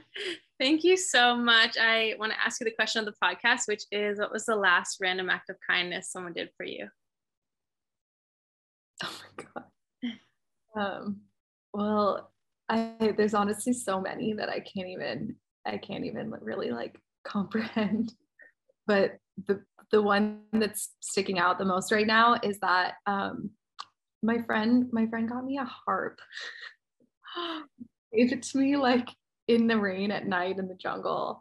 thank 0.60 0.84
you 0.84 0.98
so 0.98 1.36
much. 1.36 1.78
I 1.80 2.16
want 2.20 2.34
to 2.34 2.44
ask 2.44 2.60
you 2.60 2.66
the 2.66 2.72
question 2.72 3.00
of 3.00 3.06
the 3.06 3.26
podcast, 3.26 3.62
which 3.68 3.84
is 3.92 4.20
what 4.20 4.34
was 4.34 4.46
the 4.46 4.56
last 4.56 4.98
random 5.00 5.30
act 5.30 5.50
of 5.50 5.56
kindness 5.66 6.12
someone 6.12 6.34
did 6.34 6.50
for 6.58 6.66
you? 6.66 6.88
Oh 9.04 9.22
my 9.38 9.44
God. 9.54 9.64
Um, 10.76 11.22
well, 11.72 12.32
I, 12.68 13.14
there's 13.16 13.36
honestly 13.36 13.74
so 13.74 14.02
many 14.02 14.34
that 14.34 14.50
I 14.50 14.60
can't 14.60 14.90
even, 14.90 15.36
I 15.66 15.78
can't 15.78 16.06
even 16.06 16.34
really 16.42 16.72
like 16.72 17.00
comprehend. 17.24 18.14
But 18.88 19.18
the 19.48 19.64
the 19.92 20.02
one 20.02 20.42
that's 20.54 20.94
sticking 21.00 21.40
out 21.40 21.58
the 21.58 21.66
most 21.66 21.92
right 21.92 22.08
now 22.08 22.38
is 22.44 22.60
that 22.60 22.96
um, 23.06 23.52
my 24.24 24.42
friend 24.42 24.88
my 24.92 25.08
friend 25.08 25.30
got 25.30 25.46
me 25.46 25.58
a 25.58 25.66
harp. 25.66 26.20
Gave 28.14 28.32
it 28.32 28.44
to 28.44 28.58
me 28.58 28.78
like 28.78 29.08
in 29.48 29.68
the 29.68 29.78
rain 29.78 30.12
at 30.12 30.28
night 30.28 30.60
in 30.60 30.68
the 30.68 30.76
jungle. 30.76 31.40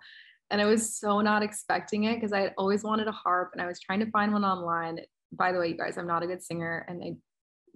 And 0.51 0.61
i 0.61 0.65
was 0.65 0.97
so 0.97 1.21
not 1.21 1.43
expecting 1.43 2.05
it 2.05 2.17
because 2.17 2.33
i 2.33 2.41
had 2.41 2.55
always 2.57 2.85
wanted 2.85 3.09
a 3.09 3.13
harp 3.13 3.51
and 3.53 3.61
i 3.61 3.67
was 3.67 3.81
trying 3.81 4.01
to 4.01 4.11
find 4.11 4.33
one 4.33 4.45
online. 4.45 5.01
By 5.33 5.53
the 5.53 5.59
way 5.59 5.69
you 5.69 5.77
guys 5.77 5.99
i'm 5.99 6.07
not 6.07 6.23
a 6.23 6.27
good 6.27 6.43
singer 6.43 6.85
and 6.89 7.03
i 7.03 7.15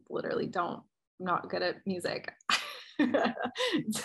literally 0.08 0.46
don't 0.46 0.82
I'm 1.18 1.26
not 1.26 1.50
good 1.50 1.62
at 1.62 1.86
music. 1.86 2.32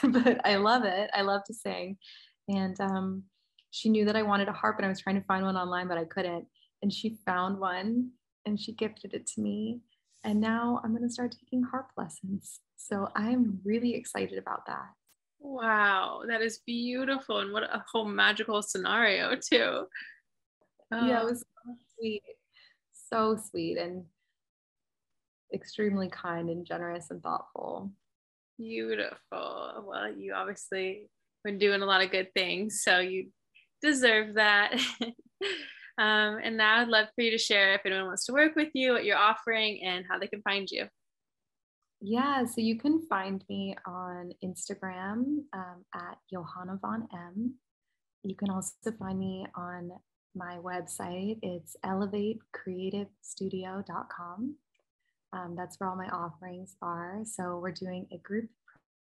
But 0.04 0.46
i 0.46 0.56
love 0.56 0.86
it. 0.86 1.10
I 1.14 1.22
love 1.22 1.42
to 1.48 1.54
sing. 1.54 1.98
And 2.48 2.80
um, 2.80 3.24
she 3.76 3.90
knew 3.90 4.06
that 4.06 4.16
i 4.16 4.22
wanted 4.22 4.48
a 4.48 4.54
harp 4.54 4.78
and 4.78 4.86
i 4.86 4.90
was 4.90 5.00
trying 5.00 5.20
to 5.20 5.28
find 5.28 5.44
one 5.46 5.58
online 5.58 5.88
but 5.88 5.98
i 5.98 6.06
couldn't 6.06 6.46
and 6.82 6.94
she 6.94 7.18
found 7.26 7.60
one 7.60 8.12
and 8.46 8.60
she 8.60 8.74
gifted 8.74 9.14
it 9.14 9.26
to 9.28 9.42
me. 9.42 9.82
And 10.24 10.40
now 10.40 10.80
I'm 10.84 10.92
going 10.92 11.08
to 11.08 11.14
start 11.14 11.36
taking 11.40 11.64
harp 11.64 11.88
lessons. 11.98 12.60
So 12.76 13.10
I'm 13.16 13.60
really 13.64 13.96
excited 13.96 14.38
about 14.38 14.66
that. 14.68 14.90
Wow, 15.40 16.22
that 16.28 16.42
is 16.42 16.60
beautiful. 16.66 17.40
And 17.40 17.52
what 17.52 17.64
a 17.64 17.84
whole 17.92 18.06
magical 18.06 18.62
scenario, 18.62 19.36
too. 19.36 19.86
Oh. 20.92 21.08
Yeah, 21.08 21.22
it 21.22 21.24
oh. 21.24 21.26
was 21.26 21.40
so 21.40 21.76
sweet. 21.98 22.24
So 22.94 23.38
sweet 23.50 23.78
and 23.78 24.04
extremely 25.54 26.10
kind 26.10 26.50
and 26.50 26.66
generous 26.66 27.12
and 27.12 27.22
thoughtful. 27.22 27.92
Beautiful. 28.58 29.86
Well, 29.88 30.12
you 30.16 30.34
obviously 30.34 31.10
been 31.44 31.60
doing 31.60 31.82
a 31.82 31.86
lot 31.86 32.04
of 32.04 32.12
good 32.12 32.34
things, 32.34 32.82
so 32.84 33.00
you 33.00 33.28
deserve 33.86 34.36
that. 34.36 34.80
Um, 35.98 36.40
and 36.44 36.58
now 36.58 36.82
I'd 36.82 36.90
love 36.90 37.08
for 37.16 37.22
you 37.22 37.32
to 37.32 37.38
share 37.38 37.74
if 37.76 37.86
anyone 37.86 38.08
wants 38.08 38.26
to 38.26 38.34
work 38.34 38.58
with 38.58 38.68
you, 38.74 38.92
what 38.92 39.06
you're 39.06 39.18
offering, 39.18 39.82
and 39.84 40.04
how 40.10 40.20
they 40.20 40.28
can 40.28 40.42
find 40.42 40.70
you. 40.70 40.90
Yeah, 42.02 42.44
so 42.46 42.60
you 42.60 42.78
can 42.78 43.08
find 43.08 43.42
me 43.50 43.78
on 43.88 44.34
Instagram 44.44 45.46
um, 45.54 45.86
at 45.96 46.18
Johanna 46.32 46.78
Von 46.82 47.08
M. 47.14 47.56
You 48.24 48.36
can 48.36 48.50
also 48.50 48.92
find 49.00 49.18
me 49.18 49.46
on 49.56 49.92
my 50.36 50.58
website. 50.58 51.40
It's 51.42 51.78
elevatecreativestudio.com. 51.86 54.56
Um, 55.32 55.56
that's 55.58 55.80
where 55.80 55.90
all 55.90 55.96
my 55.96 56.10
offerings 56.10 56.76
are. 56.82 57.22
So 57.24 57.60
we're 57.62 57.72
doing 57.72 58.08
a 58.12 58.18
group 58.18 58.50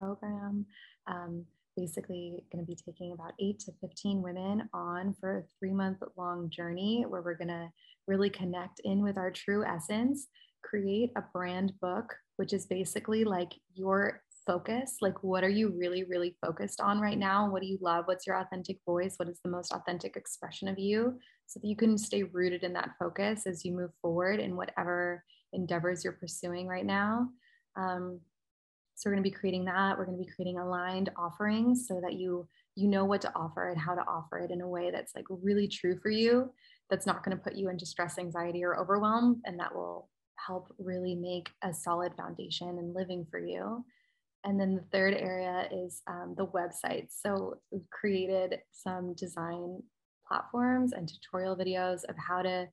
program. 0.01 0.65
Um, 1.07 1.45
basically 1.79 2.43
going 2.51 2.65
to 2.65 2.67
be 2.67 2.77
taking 2.77 3.13
about 3.13 3.33
eight 3.41 3.61
to 3.61 3.73
15 3.81 4.21
women 4.21 4.69
on 4.73 5.15
for 5.21 5.39
a 5.39 5.43
three 5.59 5.73
month 5.73 5.99
long 6.17 6.51
journey 6.51 7.05
where 7.09 7.23
we're 7.23 7.37
going 7.37 7.49
to 7.49 7.69
really 8.07 8.31
connect 8.31 8.81
in 8.85 9.03
with 9.03 9.17
our 9.17 9.31
true 9.31 9.65
essence, 9.65 10.27
create 10.65 11.11
a 11.17 11.23
brand 11.33 11.73
book, 11.81 12.15
which 12.37 12.53
is 12.53 12.67
basically 12.67 13.25
like 13.25 13.53
your 13.75 14.23
focus. 14.47 14.97
Like, 15.01 15.23
what 15.23 15.45
are 15.45 15.51
you 15.51 15.75
really, 15.79 16.05
really 16.05 16.37
focused 16.45 16.81
on 16.81 17.01
right 17.01 17.19
now? 17.19 17.51
What 17.51 17.63
do 17.63 17.69
you 17.69 17.79
love? 17.81 18.07
What's 18.07 18.27
your 18.27 18.37
authentic 18.37 18.79
voice? 18.85 19.15
What 19.17 19.29
is 19.29 19.39
the 19.45 19.51
most 19.51 19.73
authentic 19.73 20.17
expression 20.17 20.69
of 20.69 20.79
you? 20.79 21.19
So 21.47 21.61
that 21.61 21.69
you 21.69 21.77
can 21.77 21.97
stay 21.97 22.25
rooted 22.25 22.65
in 22.65 22.73
that 22.73 22.91
focus 22.99 23.47
as 23.47 23.65
you 23.65 23.73
move 23.73 23.91
forward 24.03 24.41
in 24.41 24.57
whatever 24.57 25.23
endeavors 25.53 26.03
you're 26.03 26.15
pursuing 26.15 26.67
right 26.67 26.87
now. 26.87 27.29
Um, 27.77 28.21
so 28.99 29.09
we're 29.09 29.15
going 29.15 29.23
to 29.23 29.31
be 29.31 29.37
creating 29.37 29.65
that. 29.67 29.97
We're 29.97 30.07
going 30.07 30.19
to 30.19 30.25
be 30.25 30.31
creating 30.35 30.59
aligned 30.59 31.11
offerings 31.17 31.87
so 31.87 32.01
that 32.03 32.15
you 32.15 32.49
you 32.75 32.89
know 32.89 33.05
what 33.05 33.21
to 33.21 33.33
offer 33.37 33.71
and 33.71 33.81
how 33.81 33.95
to 33.95 34.01
offer 34.03 34.39
it 34.41 34.51
in 34.51 34.61
a 34.61 34.69
way 34.69 34.91
that's 34.91 35.15
like 35.15 35.25
really 35.29 35.69
true 35.69 35.97
for 36.01 36.11
you. 36.11 36.53
That's 36.91 37.07
not 37.07 37.25
going 37.25 37.37
to 37.37 37.43
put 37.43 37.55
you 37.55 37.69
into 37.69 37.87
stress, 37.87 38.19
anxiety, 38.19 38.65
or 38.65 38.77
overwhelm, 38.77 39.41
and 39.45 39.57
that 39.61 39.73
will 39.73 40.09
help 40.35 40.75
really 40.79 41.15
make 41.15 41.49
a 41.63 41.73
solid 41.73 42.13
foundation 42.17 42.69
and 42.69 42.93
living 42.93 43.25
for 43.31 43.39
you. 43.39 43.85
And 44.45 44.59
then 44.59 44.75
the 44.75 44.85
third 44.91 45.15
area 45.15 45.69
is 45.71 46.03
um, 46.09 46.35
the 46.37 46.47
website. 46.47 47.07
So 47.11 47.59
we've 47.71 47.89
created 47.91 48.59
some 48.73 49.15
design 49.15 49.81
platforms 50.27 50.93
and 50.93 51.09
tutorial 51.09 51.57
videos 51.57 52.01
of 52.09 52.17
how 52.17 52.43
to 52.43 52.67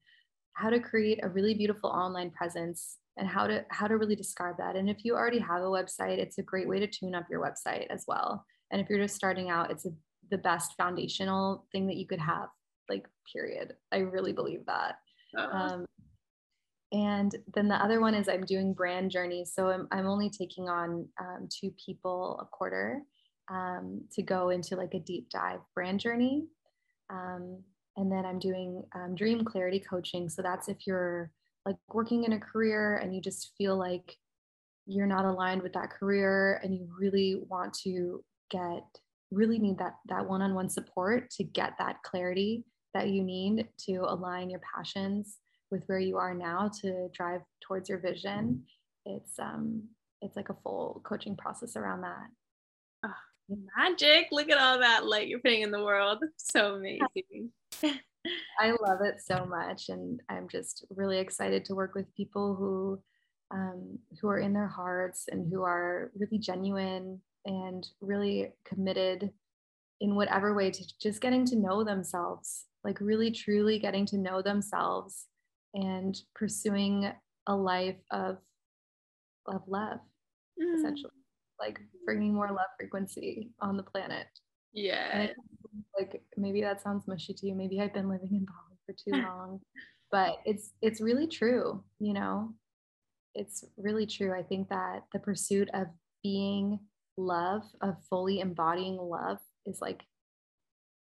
how 0.53 0.69
to 0.69 0.79
create 0.79 1.19
a 1.21 1.29
really 1.29 1.53
beautiful 1.53 1.89
online 1.89 2.31
presence 2.31 2.97
and 3.17 3.28
how 3.28 3.47
to 3.47 3.65
how 3.69 3.88
to 3.88 3.97
really 3.97 4.15
describe 4.15 4.58
that. 4.58 4.75
And 4.75 4.89
if 4.89 5.04
you 5.06 5.15
already 5.15 5.39
have 5.39 5.62
a 5.62 5.65
website 5.65 6.17
it's 6.17 6.38
a 6.38 6.43
great 6.43 6.67
way 6.67 6.80
to 6.80 6.88
tune 6.88 7.15
up 7.15 7.25
your 7.30 7.41
website 7.41 7.88
as 7.89 8.06
well. 8.08 8.45
And 8.71 8.82
if 8.82 8.89
you're 8.89 9.01
just 9.01 9.15
starting 9.15 9.49
out 9.49 9.71
it's 9.71 9.86
a, 9.86 9.91
the 10.32 10.38
best 10.38 10.73
foundational 10.78 11.65
thing 11.71 11.88
that 11.88 11.97
you 11.97 12.08
could 12.08 12.19
have 12.19 12.49
like 12.89 13.08
period. 13.32 13.73
I 13.91 13.97
really 13.97 14.34
believe 14.34 14.65
that. 14.67 14.97
Uh-huh. 15.38 15.58
um, 15.58 15.86
and 16.91 17.36
then 17.54 17.67
the 17.67 17.75
other 17.75 17.99
one 17.99 18.13
is 18.13 18.30
i'm 18.30 18.45
doing 18.45 18.73
brand 18.73 19.12
journeys. 19.12 19.54
So 19.54 19.69
i'm, 19.69 19.88
I'm 19.91 20.08
only 20.08 20.30
taking 20.30 20.69
on 20.69 21.08
um, 21.19 21.49
two 21.49 21.71
people 21.84 22.39
a 22.41 22.45
quarter 22.45 23.01
um, 23.49 24.01
to 24.13 24.23
go 24.23 24.49
into 24.49 24.75
like 24.75 24.93
a 24.93 24.99
deep 24.99 25.30
dive 25.30 25.60
brand 25.73 25.99
journey. 25.99 26.47
Um, 27.10 27.62
and 27.97 28.12
then 28.12 28.25
i'm 28.25 28.39
doing 28.39 28.84
um, 28.93 29.15
dream 29.15 29.45
clarity 29.45 29.80
coaching. 29.80 30.28
So 30.30 30.41
that's 30.41 30.67
if 30.67 30.86
you're 30.86 31.32
like 31.65 31.78
working 31.89 32.23
in 32.23 32.34
a 32.34 32.39
career 32.39 32.97
and 32.97 33.13
you 33.15 33.21
just 33.21 33.54
feel 33.58 33.78
like 33.78 34.15
you're 34.86 35.08
not 35.08 35.25
aligned 35.25 35.62
with 35.62 35.73
that 35.73 35.89
career 35.89 36.60
and 36.63 36.75
you 36.75 36.88
really 36.99 37.41
want 37.49 37.73
to 37.73 38.23
get 38.51 38.84
really 39.32 39.58
need 39.58 39.78
that 39.80 39.95
that 40.08 40.28
one-on-one 40.28 40.69
support 40.69 41.30
to 41.32 41.43
get 41.43 41.73
that 41.80 42.01
clarity 42.04 42.63
that 42.93 43.10
you 43.10 43.23
need 43.23 43.67
to 43.78 43.97
align 44.08 44.49
your 44.49 44.62
passions 44.75 45.39
with 45.71 45.84
where 45.88 45.99
you 45.99 46.17
are 46.17 46.36
now 46.36 46.69
to 46.82 47.10
drive 47.12 47.41
towards 47.62 47.89
your 47.89 47.97
vision 47.97 48.63
it's 49.06 49.39
um 49.39 49.84
it's 50.21 50.36
like 50.36 50.49
a 50.49 50.56
full 50.63 51.01
coaching 51.04 51.36
process 51.36 51.75
around 51.75 52.01
that. 52.01 52.28
Oh, 53.06 53.58
magic. 53.78 54.28
Look 54.32 54.49
at 54.49 54.58
all 54.58 54.80
that 54.80 55.06
light 55.06 55.28
you're 55.28 55.39
putting 55.39 55.62
in 55.62 55.71
the 55.71 55.84
world. 55.84 56.23
So 56.38 56.75
amazing 56.75 57.51
I 58.59 58.71
love 58.71 58.99
it 59.01 59.21
so 59.21 59.45
much, 59.45 59.89
and 59.89 60.21
I'm 60.29 60.47
just 60.47 60.85
really 60.89 61.19
excited 61.19 61.65
to 61.65 61.75
work 61.75 61.95
with 61.95 62.13
people 62.15 62.55
who 62.55 63.01
um, 63.51 63.99
who 64.19 64.27
are 64.27 64.39
in 64.39 64.53
their 64.53 64.67
hearts 64.67 65.25
and 65.31 65.51
who 65.51 65.61
are 65.61 66.11
really 66.15 66.39
genuine 66.39 67.21
and 67.45 67.88
really 68.01 68.51
committed 68.65 69.32
in 70.01 70.15
whatever 70.15 70.53
way 70.53 70.71
to 70.71 70.84
just 70.99 71.21
getting 71.21 71.45
to 71.45 71.55
know 71.55 71.84
themselves, 71.84 72.65
like 72.84 72.99
really 72.99 73.32
truly 73.32 73.80
getting 73.80 74.05
to 74.07 74.17
know 74.17 74.41
themselves 74.41 75.28
and 75.73 76.19
pursuing 76.34 77.11
a 77.47 77.55
life 77.55 77.99
of 78.11 78.38
of 79.47 79.61
love, 79.67 79.99
mm. 80.61 80.76
essentially, 80.76 81.11
like 81.59 81.80
bringing 82.05 82.34
more 82.34 82.49
love 82.49 82.67
frequency 82.80 83.51
on 83.61 83.78
the 83.78 83.84
planet. 83.84 84.28
Yeah. 84.73 85.28
Like 85.97 86.21
maybe 86.38 86.61
that 86.61 86.82
sounds 86.82 87.07
mushy 87.07 87.34
to 87.34 87.47
you. 87.47 87.55
Maybe 87.55 87.82
I've 87.82 87.93
been 87.93 88.09
living 88.09 88.30
in 88.32 88.45
Bali 88.45 88.78
for 88.86 88.93
too 88.93 89.21
long, 89.28 89.61
but 90.11 90.39
it's 90.45 90.71
it's 90.82 91.01
really 91.01 91.28
true, 91.28 91.84
you 91.99 92.13
know. 92.13 92.53
It's 93.34 93.65
really 93.78 94.05
true. 94.05 94.34
I 94.34 94.43
think 94.43 94.69
that 94.69 95.03
the 95.11 95.19
pursuit 95.19 95.69
of 95.73 95.88
being 96.23 96.80
love, 97.17 97.63
of 97.82 97.95
fully 98.09 98.39
embodying 98.39 98.97
love 98.97 99.39
is 99.65 99.80
like 99.82 100.03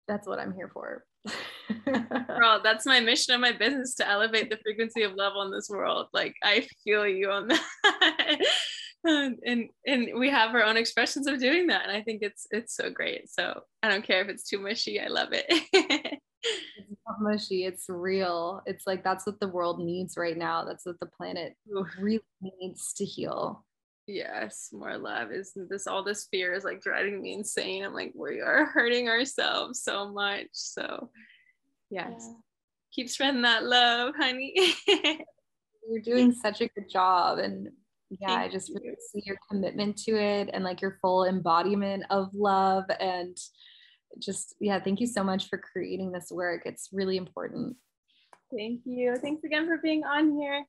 that's 0.07 0.27
what 0.27 0.39
I'm 0.39 0.53
here 0.53 0.69
for. 0.73 1.05
Girl, 1.85 2.59
that's 2.63 2.85
my 2.85 2.99
mission 2.99 3.33
and 3.33 3.41
my 3.41 3.53
business 3.53 3.95
to 3.95 4.07
elevate 4.07 4.49
the 4.49 4.57
frequency 4.57 5.03
of 5.03 5.13
love 5.13 5.33
on 5.37 5.51
this 5.51 5.69
world. 5.69 6.07
Like 6.13 6.35
I 6.43 6.67
feel 6.83 7.07
you 7.07 7.31
on 7.31 7.47
that. 7.47 8.39
and 9.45 9.69
and 9.85 10.09
we 10.17 10.29
have 10.29 10.53
our 10.55 10.63
own 10.63 10.77
expressions 10.77 11.27
of 11.27 11.39
doing 11.39 11.67
that. 11.67 11.83
And 11.87 11.91
I 11.91 12.01
think 12.01 12.21
it's 12.21 12.47
it's 12.51 12.75
so 12.75 12.89
great. 12.89 13.29
So 13.29 13.61
I 13.81 13.89
don't 13.89 14.05
care 14.05 14.21
if 14.21 14.29
it's 14.29 14.47
too 14.47 14.59
mushy. 14.59 14.99
I 14.99 15.07
love 15.07 15.29
it. 15.31 15.45
it's 15.73 17.01
not 17.07 17.21
mushy, 17.21 17.65
it's 17.65 17.85
real. 17.89 18.61
It's 18.65 18.87
like 18.87 19.03
that's 19.03 19.25
what 19.25 19.39
the 19.39 19.47
world 19.47 19.79
needs 19.79 20.15
right 20.17 20.37
now. 20.37 20.63
That's 20.63 20.85
what 20.85 20.99
the 20.99 21.07
planet 21.07 21.55
really 21.99 22.21
needs 22.41 22.93
to 22.93 23.05
heal. 23.05 23.65
Yes, 24.07 24.69
more 24.73 24.97
love. 24.97 25.31
is 25.31 25.53
this 25.55 25.87
all 25.87 26.03
this 26.03 26.27
fear 26.29 26.53
is 26.53 26.63
like 26.63 26.81
driving 26.81 27.21
me 27.21 27.33
insane. 27.33 27.83
I'm 27.83 27.93
like, 27.93 28.11
we 28.15 28.41
are 28.41 28.65
hurting 28.65 29.07
ourselves 29.07 29.81
so 29.81 30.09
much. 30.09 30.47
So 30.51 31.09
yes. 31.89 32.13
Yeah. 32.19 32.33
Keep 32.93 33.09
spreading 33.09 33.41
that 33.41 33.63
love, 33.63 34.13
honey. 34.17 34.53
You're 34.87 36.01
doing 36.03 36.31
such 36.31 36.61
a 36.61 36.67
good 36.67 36.89
job. 36.89 37.39
And 37.39 37.69
yeah, 38.19 38.27
Thank 38.27 38.39
I 38.39 38.49
just 38.49 38.71
really 38.73 38.95
see 39.11 39.23
your 39.25 39.37
commitment 39.49 39.97
to 40.03 40.11
it 40.11 40.49
and 40.53 40.63
like 40.63 40.81
your 40.81 40.97
full 41.01 41.25
embodiment 41.25 42.03
of 42.09 42.33
love. 42.33 42.85
And 42.99 43.37
just, 44.19 44.55
yeah, 44.59 44.79
thank 44.79 44.99
you 44.99 45.07
so 45.07 45.23
much 45.23 45.49
for 45.49 45.57
creating 45.57 46.11
this 46.11 46.31
work. 46.31 46.63
It's 46.65 46.89
really 46.91 47.17
important. 47.17 47.75
Thank 48.55 48.81
you. 48.85 49.15
Thanks 49.15 49.43
again 49.43 49.65
for 49.65 49.77
being 49.77 50.03
on 50.03 50.37
here. 50.37 50.65